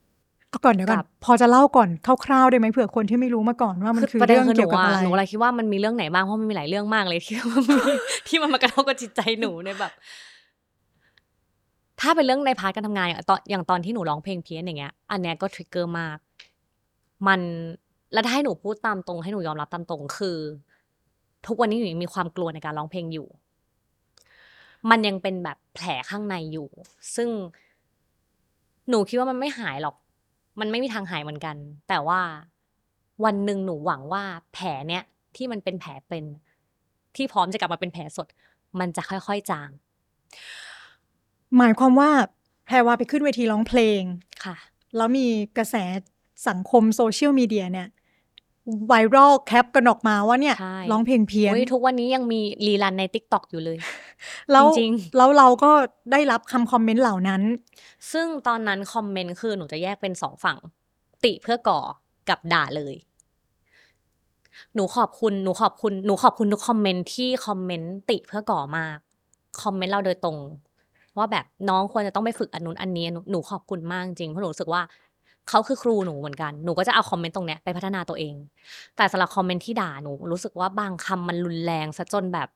[0.65, 1.89] ก่อนเดี๋ยวก่อครันบพอจะเล่าก่อน
[2.25, 7.35] คร่าวๆได้ไหมเผื่อคนที่ไม่รู้มาก่อนว่ามันคือประเด็นเรื่องคือหเกี่นูยวกับอะอะไรหนูอะไรคิดว่ามันมีเรื่องไหนบ้างเพราะมันมีหลายเรื่องมากเลยที่
[8.27, 9.91] ที่มันมากระทบกับจิตใจหนูในแบบ
[12.01, 16.17] ถ้าเป็นเรื่องในพาร์ทการทำงานอย่างตอนอย่างตอนที่หนูร้องเพลงเพี้ยนอย่างเงี้ย อันเนี้ยก็ทริกเกอร์มาก
[17.27, 17.39] มัน
[18.13, 20.37] แล้วถ้าให้หนูพูดตามตรง ให้หนูยอมรับตามตรงคือ
[21.47, 23.27] ทุกวันนี้หนูยังมีความกลัวในการร้องเพลงอยู่
[24.89, 26.67] มันยังเป็นแบบแผลข้างในอยู่
[27.15, 27.29] ซึ่ง
[28.89, 29.95] หนูคิดว่ามันไม่หายหรอก
[30.59, 31.55] มันไม่มีทางหายเหมือนกัน
[31.89, 32.21] แต่ว่า
[33.25, 35.03] วันหนึ่งหนูหวังว่าแผลเนี้ย
[35.35, 36.25] ที่มันเป็นแผลเป็น
[37.15, 38.27] ที่พร้อมจะกลับมาเป็นแผลสด
[38.79, 39.69] มันจะค่อยๆจาง
[41.57, 42.09] หมายความว่า
[42.65, 44.01] แพรว่าไปขึ้นเวทีร้องเพลง
[44.45, 44.55] ค่ะ
[44.97, 45.75] แล้วมีกระแส
[46.47, 47.87] สังคมโซเชียลมีเดียเนี่ย
[48.87, 53.77] ไวรัลแคปกันออกมาว่าเนี่ยใช่ร้องเพลงเพี้ยนอุ๊ยทุกวันนี้ยังมี rerun ใน TikTok อยู่เลย
[54.51, 55.71] แล้วจริงแล้วเราก็
[56.11, 57.41] ได้รับคำคอมเมนต์เหล่านั้น
[58.11, 60.57] ซึ่งตอนนั้นคอมเมนต์คือหนูจะแยกเป็นสองฝั่ง
[61.23, 61.79] ติเพื่อก่อ
[62.29, 62.95] กับด่าเลย
[64.75, 68.97] หนูขอบคุณหนูขอบคุณหนูขอบคุณทุกคอมเมนต์ที่คอมเมนต์ติเพื่อก่อมาก
[69.63, 70.37] คอมเมนต์เราโดยตรง
[71.17, 74.81] ว่าแบบน้องควรจะต้องไปฝึกอันนู้นอันนี้หนูหนูขอบคุณมากจริงเพราะหนูรู้สึกว่า
[75.51, 78.35] เขาคือครูหนูเหมือนกัน หนูก็จะเอาคอมเมนต์ตรงเนี้ยไปพัฒนาตัวเอง
[78.97, 82.49] แต่สำหรับคอมเมนต์ที่ด่าหนู รู้สึกว่าบางคำมันรุนแรงซะจนแบบ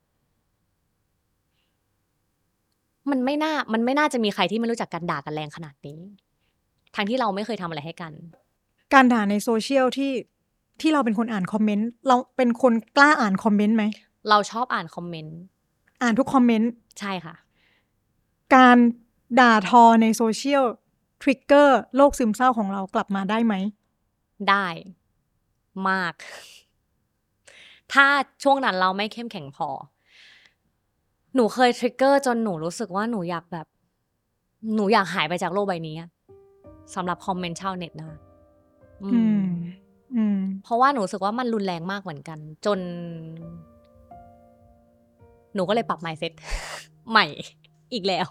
[3.11, 5.99] มันไม่น่า มันไม่น่าจะมีใครที่ไม่รู้จักกันด่ากันแรงขนาดนี้
[6.95, 8.13] ทั้งที่เราไม่เคยทำอะไรให้กัน
[8.93, 10.11] การด่าในโซเชียลที่
[10.81, 13.83] ที่เราเป็นคนอ่านคอมเมนต์เราเป็นคนกล้าอ่านคอมเมนต์ไหม
[14.29, 15.37] เราชอบอ่านคอมเมนต์
[16.01, 17.35] อ่านทุกคอมเมนต์ใช่ค่ะ
[18.55, 18.77] การ
[19.39, 20.63] ด่าทอในโซเชียล
[21.21, 23.55] trigger โรคซึมเศร้าของเรากลับมาได้ไหม
[24.49, 24.67] ได้
[25.89, 26.13] มาก
[27.93, 28.05] ถ้า
[28.43, 29.69] ช่วงนั้นเราไม่เข้มแข็งพอ
[31.35, 33.67] หนูเคยทริกเกอร์จนหนูรู้สึกว่าหนูอยากแบบ
[34.75, 36.09] หนูอยากหายไปจากโลกใบนี้อะ
[36.95, 38.19] สำหรับคอมเมนต์ชาวเน็ตนะ
[39.03, 39.45] อือืมม
[40.15, 42.79] อืม เพราะว่าหนูรู้สึกว่ามันรุนแรงมากเหมือนกัน จน
[45.55, 46.33] หนูก็เลยปรับ mindset
[47.09, 47.25] ใหม่
[47.93, 48.27] อีกแล้ว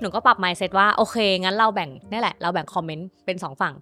[0.00, 3.74] หนูก็ปรับ mindset ว่าโอเค งั้นเราแบ่งนี่แหละ เราแบ่งคอมเมนต์เป็นสองฝั่ง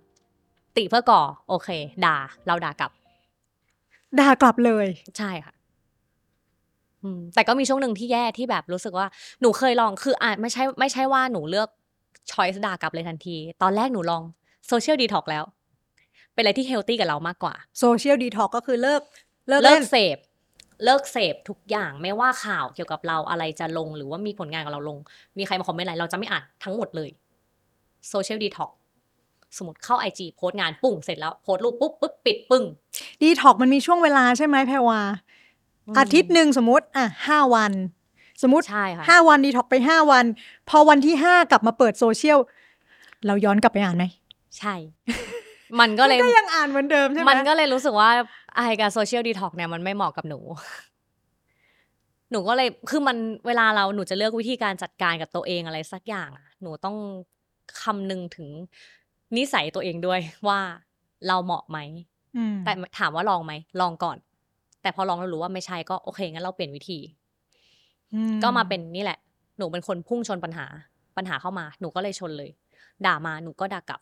[0.76, 1.68] ติเพื่อก่อ โอเค
[2.04, 2.90] ด่า เราด่ากลับ
[4.20, 4.86] ด่ากลับเลย
[5.18, 5.54] ใช่ค่ะ
[7.02, 9.06] อืมแต่ก็มีช่วงหนึ่งที่แย่ที่แบบรู้สึกว่า
[9.40, 11.68] หนูเคยลองคืออะไม่ใช่ไม่ใช่ว่าหนูเลือก
[12.30, 14.22] choice ด่ากลับเลยทันที ตอนแรกหนูลอง
[14.68, 15.44] social detox แล้ว
[16.34, 19.02] เป็นอะไรที่ healthy กับเรามากกว่า social detox ก็คือเลิก
[19.48, 20.16] เลิกเลิเล่นเสพ
[20.84, 24.98] เลิกเสพทุกอย่างไม่ว่าข่าวเกี่ยวกับเราอะไรจะลง หรือว่ามีผลงานกับเราลง
[25.38, 27.10] มีใครมาคอมเมนต์อะไรเราจะไม่อ่านทั้งหมดเลย
[28.08, 28.70] social detox
[29.56, 32.64] สมมติเข้าไอจีโพสต์งานปุ่งเสร็จแล้วโพสต์รูปปุ๊บปุ๊บปิดปึ้ง
[33.22, 35.00] ดีท็อกมันมีช่วงเวลาใช่ไหมแพรวา
[35.86, 37.72] อืมอาทิตย์หนึ่งสมมติอะห้าวัน
[38.42, 40.24] สมมติใช่ค่ะห้าวันดีท็อกไปห้าวัน
[40.68, 42.38] พอวันที่ห้ากลับมาเปิดโซเชียล
[43.26, 44.04] เราย้อนกลับไปอ่านไหม
[44.58, 44.74] ใช่
[45.80, 48.10] มันก็เลยก็ยังอ่านเหมือนเดิมใช่ไหมมันก็เลยรู้สึกว่า
[48.54, 50.40] ไอการ social detox เนี่ยมันไม่เหมาะกับหนู
[52.30, 53.16] หนูก็เลยคือมัน
[53.46, 56.96] เวลาเราหนูจะเลือกวิธีการจัดการกับตัวเองอะไรสักอย่างอะหนูต้อง
[57.82, 58.48] คำนึงถึง
[59.36, 60.60] นิสัยตัวเองด้วยว่า
[61.28, 61.78] เราเหมาะไหม
[62.36, 64.16] อืมแต่ถามว่าลองไหมลองก่อน
[64.82, 66.98] แต่พอลองแล้วรู้ว่าไม่ใช่ก็โอเคงั้นเราเปลี่ยนวิธี
[68.14, 69.18] อืก็มาเป็นนี่แหละ
[69.58, 70.66] หนูเป็นคนพุ่งชนปัญหา
[71.16, 72.50] ปัญหาเข้ามา หนูก็เลยชนเลย
[73.06, 74.00] ด่ามาหนูก็ด่ากลับ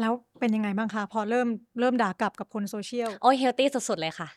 [0.00, 1.48] แล้วเป็นยังไงบ้างคะพอเริ่ม
[1.80, 4.28] เริ่มด่ากลับกับคนโซเชียลโอ้ย healthy สุดๆเลยค่ะ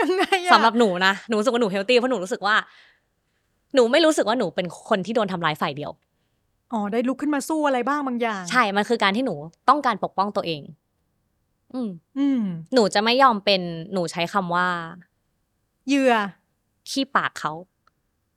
[0.00, 2.56] ยังไงอะสำหรับหนูนะ หนูรู้สึกว่าหนูเฮลตี้เพราะหนูรู้สึกว่า
[3.74, 5.92] หนูไม่รู้สึกว่าหนูเป็นคนที่โดนทำร้ายฝ่ายเดียว
[6.72, 9.34] อ๋อได้ลุกขึ้นมาสู้อะไรบ้างบางอย่าง ใช่ มันคือการที่หนู
[9.68, 10.62] ต้องการปกป้องตัวเอง
[11.74, 12.40] อืม อืม
[12.74, 13.60] หนูจะไม่ยอมเป็น
[13.92, 14.66] หนูใช้คำว่า
[15.88, 16.14] เหยื่อ
[16.90, 17.52] ขี้ปากเขา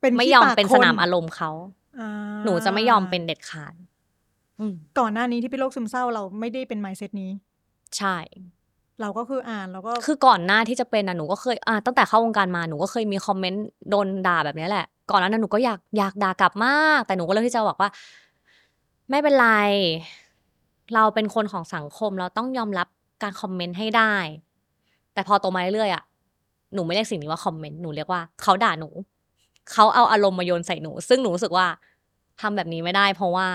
[0.02, 1.52] เป็นไม่ขี้ยอมปากเป็นคสนามอารมณ์เขา
[2.00, 2.10] อ่า
[2.46, 3.91] หนูจะไม่ยอมเป็นเด็ดขาดอืม
[4.99, 7.32] ก่อนหน้านี้ที่เป็นโรคซึมเศร้าเราไม่ได้เป็นไมเซ็ตนี้
[7.97, 8.18] ใช่
[9.01, 17.89] เราก็คืออ่านแล้วก็คือก่อนหน้าที่จะเป็นอะหนูก็เคยอ่าตั้งแต่เข้าวงการมาหนูก็เคยมีคอมเมนต์โดนด่าแบบนี้แหละ ก่อนหนั้านหนูก็อยากอยากด่ากลับมาก แต่หนูก็เลือกที่จะบอกว่า
[19.09, 19.47] ไม่เป็นไร
[20.95, 22.88] เราเป็นคนของสังคมเราต้องยอมรับ
[23.24, 24.14] การคอมเมนต์ให้ได้
[25.14, 26.03] แต่พอโตมาเรื่อยๆอะ
[26.74, 28.89] หนูไม่เรียกสิ่งนี้ว่าคอมเมนต์หนูเรียกว่าเขาด่าหนู
[29.72, 31.68] เขาเอาอารมณ์มาโยนใส่หนู ซึ่งหนูรู้สึกว่า
[32.41, 33.47] ทำแบบนี้ไม่ได้ เพราะว่า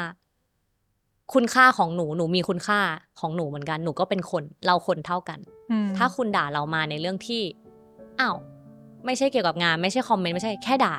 [1.35, 2.81] คุณค่าของหนูหนูมีคุณค่า
[3.21, 5.39] ของหนูเหมือนกันหนูก็เป็นคนเราคนเท่ากัน
[5.71, 7.43] อืมถ้าคุณด่าเรามาในเรื่องที่
[8.21, 8.37] อ้าว
[9.05, 10.95] ไม่ใช่เกี่ยวกับงานไม่ใช่คอมเมนต์ไม่ใช่แค่ด่า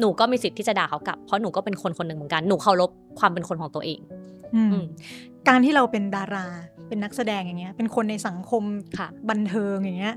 [0.00, 4.00] หนูก็มีสิทธิ์ที่จะด่าเขากลับ เพราะหนูก็เป็นคนคนหนึ่งเหมือนกัน หนูเคารพความเป็นคนของตัวเอง
[4.54, 4.84] อืมอืม
[5.48, 6.46] การที่เราเป็นดารา
[6.88, 8.62] เป็นนักแสดงอย่างเงี้ย เป็นคนในสังคม
[8.98, 10.14] ค่ะ บันเทิงอย่างเงี้ย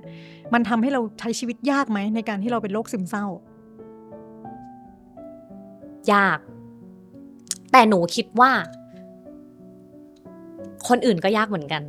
[0.54, 3.26] มันทำให้เราใช้ชีวิตยากไหมในการที่เราเป็นโรคซึมเศร้า
[6.14, 6.40] ยาก
[7.72, 8.52] แต่หนูคิดว่า
[10.88, 11.84] คนอื่นก็ยากเหมือนกัน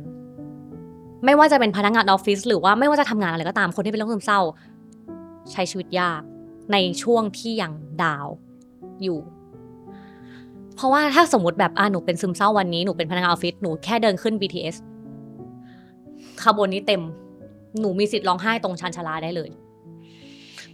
[1.25, 4.41] ไม่ว่าจะเป็นพนักงานออฟฟิศหรือว่าไม่ว่าจะทำงานอะไรก็ตามคนที่เป็นโรคซึมเศร้า
[5.51, 6.21] ใช้ชีวิตยาก
[6.73, 7.73] ในช่วงที่ยัง
[8.03, 8.27] ดาว
[9.03, 9.19] อยู่
[10.75, 14.75] เพราะว่าถ้าสมมติแบบอ่าหนูเป็นซึมเศร้าวันนี้หนูเป็นพนักงานออฟฟิศหนูแค่เดินขึ้น BTS
[16.43, 17.01] ขบวนนี้เต็ม
[17.79, 19.49] หนูมีสิทธิ์ร้องไห้ตรงชานชาลาได้เลย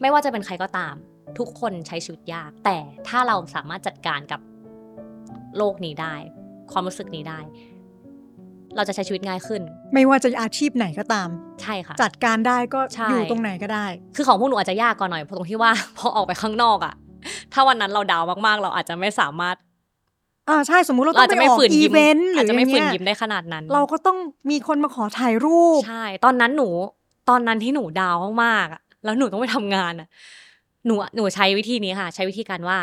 [0.02, 0.96] ไม่ว่าจะเป็นใครก็ตาม
[1.38, 4.42] ทุกคนใช้ชีวิตยาก แต่ถ้าเราสามารถจัดการกับ
[5.58, 6.16] โลกนี้ได้
[6.72, 7.40] ความรู้สึกนี้ได้
[8.76, 9.62] เราจะใช้ชีวิตง่ายขึ้น
[9.94, 11.30] ไม่ว่าจะอาชีพไหนก็ตาม
[11.62, 16.94] ใช่ค่ะจัดการได้ก็ใช่อยู่ตรงไหนก็ได้ คือของพวกหนูอาจจะยากกว่าหน่อยเพราะตรงที่ว่าพอออกไปข้างนอกอะ
[17.54, 19.56] ถ้าวันนั้นเราดาวมากๆ เราอาจจะไม่สามารถ
[20.50, 24.18] อ่าใช่สมมุติเราเราต้ออางจจะไปไม่ออกฝืนอียิ้มเวนต์หรือาจอจะอไม่ย่างฝืนเงี้ยยิ้มได้ขนาดนั้น เราก็ต้อง
[24.52, 26.70] มีคนมาขอถ่ายรูป ใช่ ตอนนั้นหนู
[27.30, 30.08] ตอนนั้นที่หนูดาวมากๆอะแล้วหนูต้องไปทำงานอะ
[30.86, 32.78] หนูหนูใช้วิธีนี้ค่ะ ใช้วิธีการว่า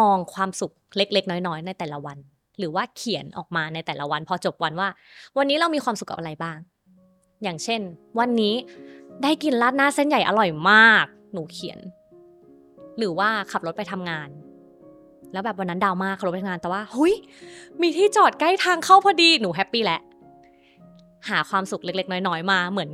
[0.00, 2.18] มองความสุขเล็ก ๆ น้อย ๆ ในแต่ละวัน
[2.58, 4.88] หรือว่าเขียนออกมาในแต่ละวัน พอจบวันว่า
[5.38, 6.58] วันนี้เรามีความสุขกับอะไรบ้าง
[7.42, 7.80] อย่างเช่น
[8.18, 8.54] วันนี้
[9.22, 11.78] ได้กินราดหน้าเส้นใหญ่อร่อยมาก หนูเขียน
[12.98, 14.28] หรือว่าขับรถไปทำงาน
[15.32, 17.14] แล้วแบบวันนั้นดาวมากขับรถไปทำงานแต่ว่าหุย
[17.80, 20.00] มีที่จอดใกล้ทางเข้าพอดีหนูแฮปปี้แหละ
[21.28, 22.90] หาความสุขเล็ก ๆ น้อยๆมาเหมือน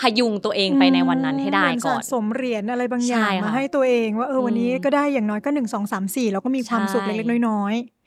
[0.00, 7.99] พยุงตัวเองไปในวันนั้นให้ได้เหมืก่อนสะสมเหรียญอะไรบางอย่าใช่งค่ะมาให้ตัวเองว่าเออวันนี้อืมก็ได้อย่างน้อยก็หนึ่งสองสามสี่เราก็มีความใช่สุขเล็กๆน้อยๆ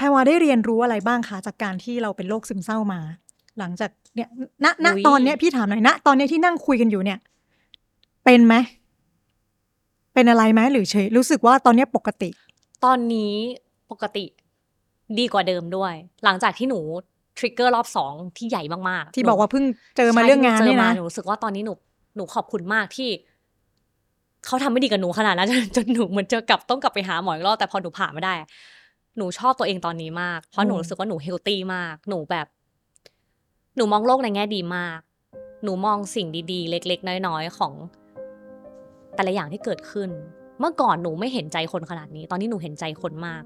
[0.00, 3.00] แพรวาได้เรียนรู้อะไรบ้างคะจากการที่เราเป็นโรคซึมเศร้ามา
[3.58, 4.28] หลังจากเนี่ย
[4.64, 7.18] ณณตอนเนี้ยพี่ถามหน่อยณตอนเนี้ยที่นั่งคุยกันอยู่เนี่ย
[8.24, 8.54] เป็นไหม
[10.14, 12.30] เป็นอะไรไหมหรือเฉยรู้สึกว่าตอนเนี้ยปกติ
[12.84, 13.34] ตอนนี้
[13.90, 14.24] ปกติ
[15.18, 15.94] ดีกว่าเดิมด้วย
[16.24, 16.78] หลังจากที่หนู
[17.38, 19.64] ทริกเกอร์รอบสองที่ใหญ่มากๆ ที่หนูบอกว่าเพิ่ง
[19.96, 21.72] เจอมาใช่เรื่องงานที่เนี่ยจอมานะหนูรู้สึกว่าตอนนี้หนู
[22.16, 23.10] หนูขอบคุณมากที่
[24.46, 28.34] เขาทำไม่ดีกับหนูขนาดนั้นจนจนหนูเหมือนเจอกลับต้องกลับไปหาหมออีกรอบแต่พอหนูผ่านไม่ได้
[29.16, 32.46] หนูชอบตัวเองตอนนี้มาก เพราะหนูอืมรู้สึกว่าหนูเฮลตี้มาก หนูแบบ
[33.76, 34.98] หนูมองโลกในแง่ดีมาก
[35.64, 37.72] หนูมองสิ่งดีๆ เล็ก ๆ น้อยๆ ของ
[39.14, 40.10] แต่ละอย่างที่เกิดขึ้น
[40.60, 43.42] เมื่อก่อนหนูไม่เห็นใจคนขนาดนี้ ตอนนี้หนูเห็นใจคนมาก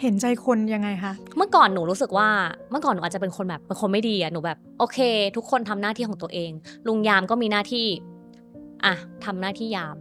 [0.00, 2.28] เห็นใจคนยังไงคะ เมื่อก่อนหนูรู้สึกว่า
[2.70, 4.98] เมื่อก่อนหนูอาจจะเป็นคนแบบเป็นคนไม่ดีอะหนูแบบ โอเค
[5.36, 6.50] ทุกคนทำหน้าที่ของตัวเอง
[6.86, 7.86] ลุงยามก็มีหน้าที่
[8.84, 8.94] อะ
[9.24, 9.96] ทำหน้าที่ยาม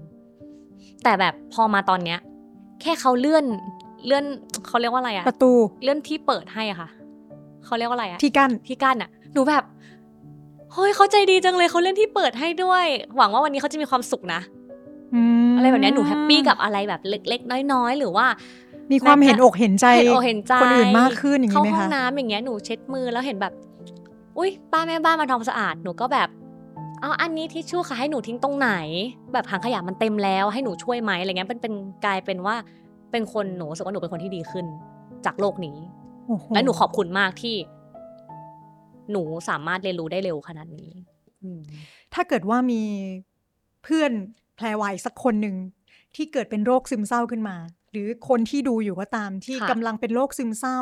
[1.03, 2.19] แต่แบบพอมาตอนเนี้ย
[2.81, 3.45] แค่เขาเลื่อน
[4.05, 4.25] เลื่อน
[4.67, 5.51] เขาเรียกว่าอะไรอะประตู
[5.83, 6.89] เลื่อนที่เปิดให้อะค่ะ
[7.65, 9.63] เขาเรียกว่าอะไรอะที่กั้นที่กั้นอะหนูแบบ
[10.73, 12.85] เฮ้ยเขาใจดีจังเลยเขาเล่นที่เปิดให้ด้วย
[13.15, 14.41] หวังว่าวันนี้เขาจะมีความสุขนะ
[15.47, 18.25] มอะไรแบบเนี้ยหนูแฮปปี้กับอะไรแบบเล็ก ๆ น้อย ๆ หรือว่า
[18.91, 23.53] มีความเห็นอกเห็นใจเห็นอกเห็นใจคนอื่นมากขึ้นอย่างนี้เข้าไหมห้องคะน้ำอย่างเงี้ยหนูเช็ดมือแล้วเห็นแบบ
[24.37, 26.29] อุ้ยป้าแม่บ้านมาทำความสะอาดหนูก็แบบ
[27.01, 28.71] เอาอันนี้ทิชชู่ค่ะให้หนูทิ้งตรงไหน
[29.33, 31.73] แบบถังขยะมันเต็มแล้วให้หนูช่วยไหมอะไรเงี้ยเป็นเป็น
[32.05, 32.55] กลายเป็นว่า
[33.11, 34.65] เป็นคนหนูรู้สึกว่าหนูเป็นคนที่ดีขึ้น
[35.25, 35.77] จากโรคนี้
[36.27, 37.55] โอ้โหและหนูขอบคุณมากที่
[39.11, 40.91] หนูสามารถเรียนรู้ได้เร็วขนาดนี้
[41.43, 41.59] อืม
[42.13, 42.81] ถ้าเกิดว่ามี
[43.83, 44.11] เพื่อน
[44.55, 45.55] แพรวายสักคนหนึ่ง
[46.15, 47.55] ที่เกิดเป็นโรคซึมเศร้าขึ้นมา
[47.91, 50.79] หรือคนที่ดูอยู่ก็ตามที่ค่ะกำลังเป็นโรคซึมเศร้า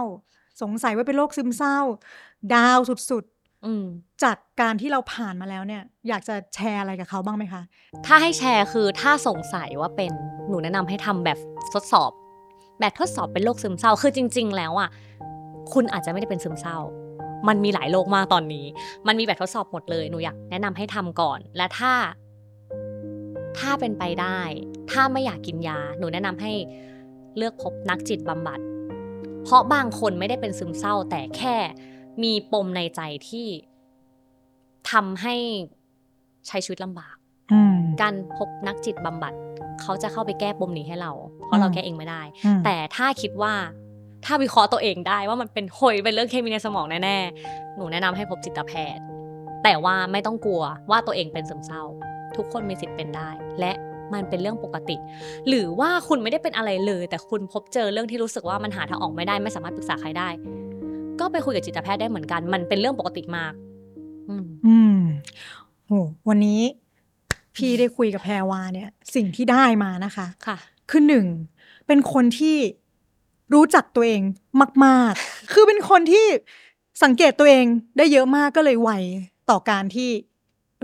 [0.62, 1.78] สงสัยว่าเป็นโรคซึมเศร้า
[2.56, 3.24] ดาวสุด
[3.68, 3.86] อืม
[4.24, 7.62] จากการที่เราผ่านมาแล้วเนี่ย อยากจะแชร์อะไรกับเขาบ้างไหมคะ
[8.06, 10.12] ถ้าให้แชร์คือถ้าสงสัยว่าเป็น
[10.50, 11.38] หนูแนะนำให้ทำแบบ
[11.74, 12.12] ทดสอบ
[12.80, 14.90] แบบทดสอบเป็นโรคซึมเศร้าคือจริง ๆ แล้วอะ
[15.74, 16.78] คุณอาจจะไม่ได้เป็นซึมเศร้า
[17.48, 18.66] มันมีหลายโรคมากตอนนี้
[19.08, 21.94] มันมีแบบทดสอบหมดเลยหนูอยากแนะนำให้ทำก่อน และถ้า
[23.60, 24.40] ถ้าเป็นไปได้
[24.92, 26.52] ถ้าไม่อยากกินยา หนูแนะนำให้
[27.38, 28.60] เลือกพบนักจิตบำบัด
[29.44, 31.56] เพราะบางคนไม่ได้เป็นซึมเศร้าแต่แค่
[32.24, 33.48] มีปมในใจที่
[34.92, 35.36] ทำให้
[36.48, 37.16] ใช้ชีวิตลำบาก
[37.52, 39.34] อืมการพบนักจิตบำบัด
[39.82, 41.12] เขาจะเข้าไปแก้ปมนี้ให้เรา
[41.46, 43.54] เพราะเราอืมแก้เองไม่ได้อืมแต่ถ้าคิดว่า
[44.26, 49.04] ถ้าวิเคราะห์ตัวเองได้ว่ามันเป็นโหยเป็นเรื่องเคมีในสมองแน่ๆ หนูแนะนำให้พบจิตแพทย์
[49.64, 51.84] แต่ว่าไม่ต้องกลัวว่าตัวเองเป็นซึมเศร้า
[52.38, 53.72] ทุกคนมีสิทธิ์เป็นได้ และ
[54.14, 54.98] มันเป็นเรื่องปกติ
[55.48, 60.30] หรือว่าคุณไม่ได้เป็นอะไรเลย แต่คุณพบเจอเรื่องที่รู้สึกว่ามันหาทางออกไม่ได้ ไม่สามารถปรึกษาใครได้
[60.77, 60.77] ก็
[61.34, 63.54] ไปคุยกับจิตแพทย์ได้เหมือนกัน มันเป็นเรื่องปกติมาก
[64.30, 65.00] อืมอืม
[65.88, 65.92] โห
[66.30, 66.62] วันนี้
[67.56, 70.58] พี่ได้คุยกับแพรวาเนี่ย สิ่งที่ได้มานะคะค่ะ
[70.90, 71.26] คือหนึ่ง
[71.88, 72.58] เป็นคนที่
[73.54, 74.22] รู้จักตัวเอง
[74.86, 76.26] มาก ๆ คือเป็นคนที่
[77.04, 77.66] สังเกตตัวเอง
[77.98, 78.92] ได้เยอะมากก็เลยไว
[79.50, 80.10] ต่อการที่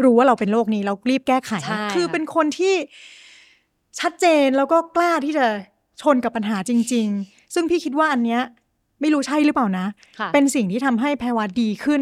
[0.03, 2.75] รู้ว่าเราเป็นโรคนี้แล้วรีบแก้ไขใช่คือค่ะเป็นคนที่
[3.99, 5.45] ชัดเจนแล้วก็กล้าที่จะ
[6.01, 8.41] ชนกับปัญหาจริง ๆ ซึ่งพี่คิดว่าอันเนี้ย
[9.03, 9.85] ไม่รู้ใช่หรือเปล่านะ
[10.19, 12.01] ค่ะเป็นสิ่งที่ทำให้แพรวาดีขึ้น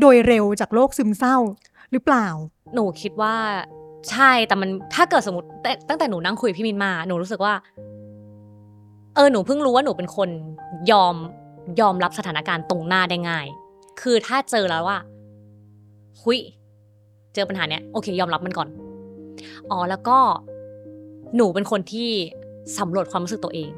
[0.00, 1.36] โดยเร็วจากโรคซึมเศร้า
[1.92, 2.26] หรือเปล่า
[2.74, 3.34] หนูคิดว่า
[4.10, 7.54] ใช่แต่มันถ้าเกิดสมมติแต่ตั้งแต่หนูนั่งคุยกับพี่มินมา หนูรู้สึกว่า
[9.14, 10.28] เออหนูเพิ่งรู้ว่าหนูเป็นคน
[10.90, 11.14] ยอม
[11.80, 13.46] ยอมรับสถานการณ์ตรงหน้าได้ง่าย
[14.00, 14.98] คือถ้าเจอแล้วว่า
[16.22, 16.40] หุย
[17.34, 18.68] เจอปัญหาเนี้ยโอเค ยอมรับมันก่อน
[19.70, 20.18] อ๋อแล้วก็
[21.36, 22.10] หนูเป็นคนที่
[22.78, 23.70] สำรวจความรู้สึกตัวเอง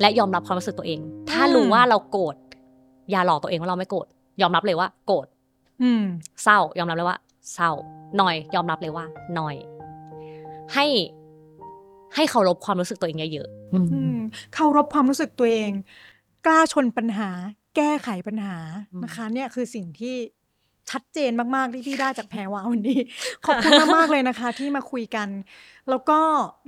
[0.00, 2.34] และยอมรับความรู้สึกตัวเอง ถ้ารู้ว่าเราโกรธ
[3.10, 4.06] อย่าหลอกตัวเองว่าเราไม่โกรธ
[4.40, 5.26] ยอมรับเลยว่า โกรธ
[5.82, 6.02] อืม
[6.42, 7.18] เศร้า ยอมรับเลยว่า
[7.54, 7.70] เศร้า
[8.16, 9.56] หน่อย ยอมรับเลยว่าหน่อย
[10.74, 10.86] ให้
[12.14, 14.16] ให้เคารพความรู้สึกตัวเองเยอะๆอืม
[14.54, 15.70] เคารพความรู้สึกตัวเอง
[16.46, 17.30] กล้าชนปัญหา
[17.76, 18.56] แก้ไขปัญหา
[18.92, 20.16] อืมนะคะ เนี่ยคือสิ่งที่
[20.90, 23.00] ชัดเจนมากๆที่พี่ได้จากแพรวาวันนี้
[23.46, 25.28] ขอบคุณมากๆเลยนะคะ ที่มาคุยกัน
[25.90, 26.18] แล้วก็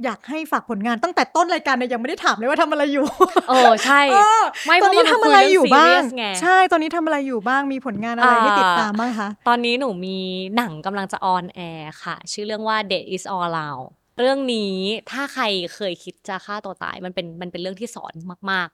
[0.05, 3.07] อยากให้ฝากผลงานตั้งแต่ต้นรายการเนี่ยยังไม่ได้ถามเลยว่าทำอะไรอยู่
[3.49, 10.19] โอ้ใช่เออไม่ตอนนี้เพทำราะมันทำอะไรอยู่บ้างคุยเรื่อง serious ไงใช่ตอนนี้ทำอะไรอยู่บ้างมีผลงานอะไรให้ติดตามบ้างคะตอนนี้หนูมี
[10.57, 13.87] หนังกำลังจะ on air ค่ะ ชื่อเรื่องว่า Death is all around
[14.19, 14.75] เรื่องนี้
[15.11, 15.45] ถ้าใคร
[15.75, 18.15] เคยคิดจะฆ่าตัวตายมันเป็นมันเป็นเรื่องที่สอน
[18.51, 18.69] มาก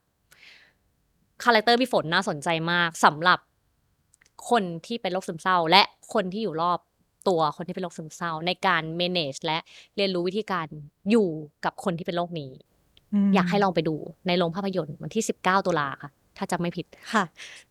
[0.68, 3.38] ๆคาแรคเตอร์พี่ฝนน่าสนใจมากสำหรับ
[4.50, 5.82] คนที่เป็นโรคซึมเศร้า และ
[6.12, 6.78] คนที่อยู่รอบ
[7.28, 9.58] ตัวคนที่เป็นโรคซึมเศร้า ในการ manage และ
[9.96, 10.66] เรียนรู้วิธีการ
[11.10, 11.28] อยู่
[11.64, 12.52] กับคนที่เป็นโรคนี้
[13.24, 17.24] มอยากให้ลองไปดูในโรงภาพยนตร์วันที่ 19 ตุลาค่ะ ถ้าจำไม่ผิดค่ะ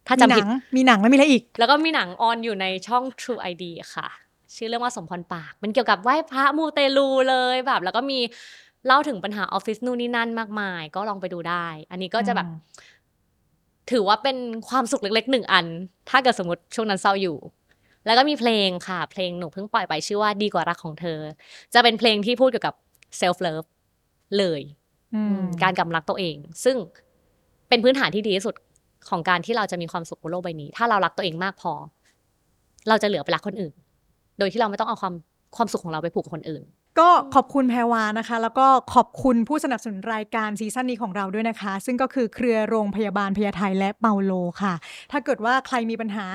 [0.08, 3.64] ถ้ามีจำหนัผิดงมีหนังแล้วมีอะไรอีก แล้วก็มีหนังออนอยู่ในช่อง True ID
[3.96, 4.08] ค่ะ
[4.56, 8.20] ชื่อเรื่องว่าสมพรปากเป็นเกี่ยวกับไหว้พระมูเตลูเลยแบบ แล้วก็มี
[8.88, 12.58] เล่าถึงปัญหาออฟฟิศนู่นนี่นั่นมากมาย ก็ลองไปดูได้ อันนี้ก็จะแบบอืม
[13.92, 14.38] ถือว่าเป็น
[14.70, 15.66] ความสุขเล็กๆหนึ่งอัน
[16.10, 17.38] ถ้าเกิดสมมติช่วงนั้นเศร้าอยู่
[18.06, 21.20] แล้วก็มีเพลงค่ะ เพลงหนูเพิ่งปล่อยไปชื่อว่าดีกว่ารักของเธอ
[21.74, 22.76] จะเป็นเพลงที่พูดเกี่ยวกับ
[23.22, 23.68] self love
[24.38, 24.62] เลย
[25.16, 26.78] อืมการกำลังตัวเอง ซึ่ง
[27.70, 28.56] เป็นพื้นฐานที่ดีที่สุด
[29.10, 31.74] ของการที่เราจะมีความสุขบนโลกใบนี้ ถ้าเรารักตัวเองมากพอ
[32.90, 33.74] เราจะเหลือไปรักคนอื่น
[34.40, 35.14] โดยที่เราไม่ต้องเอาความ
[35.56, 36.64] ความสุขของเราไปผูกกับคนอื่น
[37.00, 44.32] ก็ขอบคุณแพรวานะคะ แล้วก็ขอบคุณผู้สนับสนุนรายการซีซั่นนี้ของเราด้วยนะคะ ซึ่งก็คือเครือโรงพยาบาลพญาไทและเปาโล
[44.62, 44.74] ค่ะ
[45.12, 46.26] ถ้าเกิดว่าใครมีปัญหา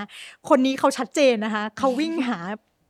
[0.49, 2.39] คนนี้เขาชัดเจนนะคะ เขาวิ่งหา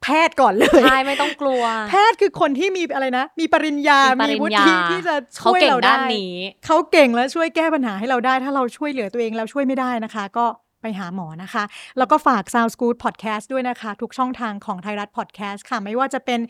[0.03, 6.35] แพทย์ก่อนเลยใช่ไม่ต้องกลัว แพทย์คือคนที่มีอะไรนะ มีปริญญา มีปมีริญวุญาฒิที่จะเขาช่วยเก่งเราด้าได้นนี้
[6.67, 10.47] เขาเก่งและช่วยแก้ปัญหาให้เราได้ ถ้าเราช่วยเหลือตัวเองแล้วช่วยไม่ได้นะคะ ก็
[10.87, 11.65] ไปหาหมอนะคะ
[11.99, 16.41] แล้วก็ฝาก Sound School Podcast ด้วยนะคะ ทุกช่องทางของไทยรัฐ Podcast ค่ะ ไม่ว่าจะเป็น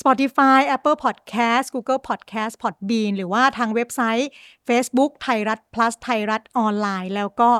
[0.00, 4.30] Spotify Apple Podcast Google Podcast Podbean หรือว่าทางเว็บไซต์
[4.68, 7.50] Facebook ไทยรัฐ plus ไทยรัฐออนไลน์ แล้วก็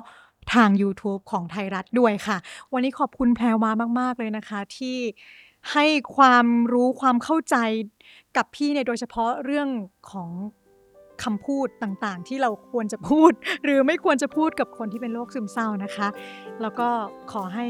[0.55, 2.37] ทาง YouTube ของไทยรัฐด้วยค่ะ
[2.73, 3.71] วันนี้ขอบคุณแพรวา
[4.01, 4.99] มาก ๆ เลยนะคะที่
[5.73, 7.57] ให้ความรู้ความเข้าใจ
[8.37, 9.69] กับพี่เนี่ยโดยเฉพาะเรื่อง
[10.11, 10.31] ของ
[11.23, 13.33] คำพูดต่างๆ ที่เราควรจะพูด
[13.65, 16.09] หรือไม่ควรจะพูดกับคนที่เป็นโรคซึมเศร้านะคะ
[16.63, 16.89] แล้วก็
[17.33, 17.67] ขอให้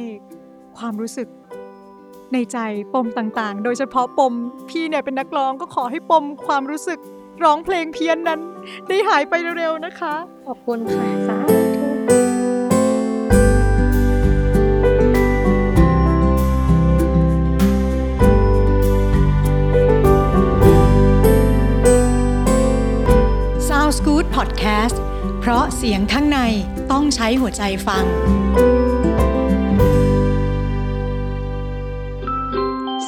[0.79, 1.29] ความรู้สึก
[2.33, 2.59] ในใจ
[2.95, 4.35] ปมต่างๆ โดยเฉพาะปม
[4.71, 6.99] พี่เนี่ยเป็นนักร้องก็ขอให้ปมความรู้สึก
[7.45, 8.41] ร้องเพลงเพี้ยนนั้น
[8.89, 10.15] ได้หายไปเร็วๆนะคะ
[10.47, 11.74] ขอบคุณค่ะสา
[24.41, 24.97] o u n d Good Podcast
[25.41, 26.39] เพราะเสียงข้างใน
[26.93, 28.05] ต้องใช้หัวใจฟัง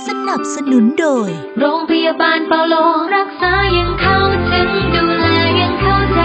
[0.07, 2.75] สนับสนุนโดย โรงพยาบาลเปาโล
[3.17, 4.19] รักษายังเข้า
[4.51, 5.27] ถึงดูแล
[5.61, 6.23] ยังเข้าใจ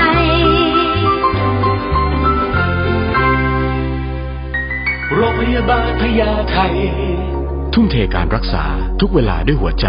[5.16, 6.58] โรงพยาบาลพญาไท
[7.74, 8.64] ทุ่มเทการรักษา
[9.00, 9.88] ทุกเวลาด้วยหัวใจ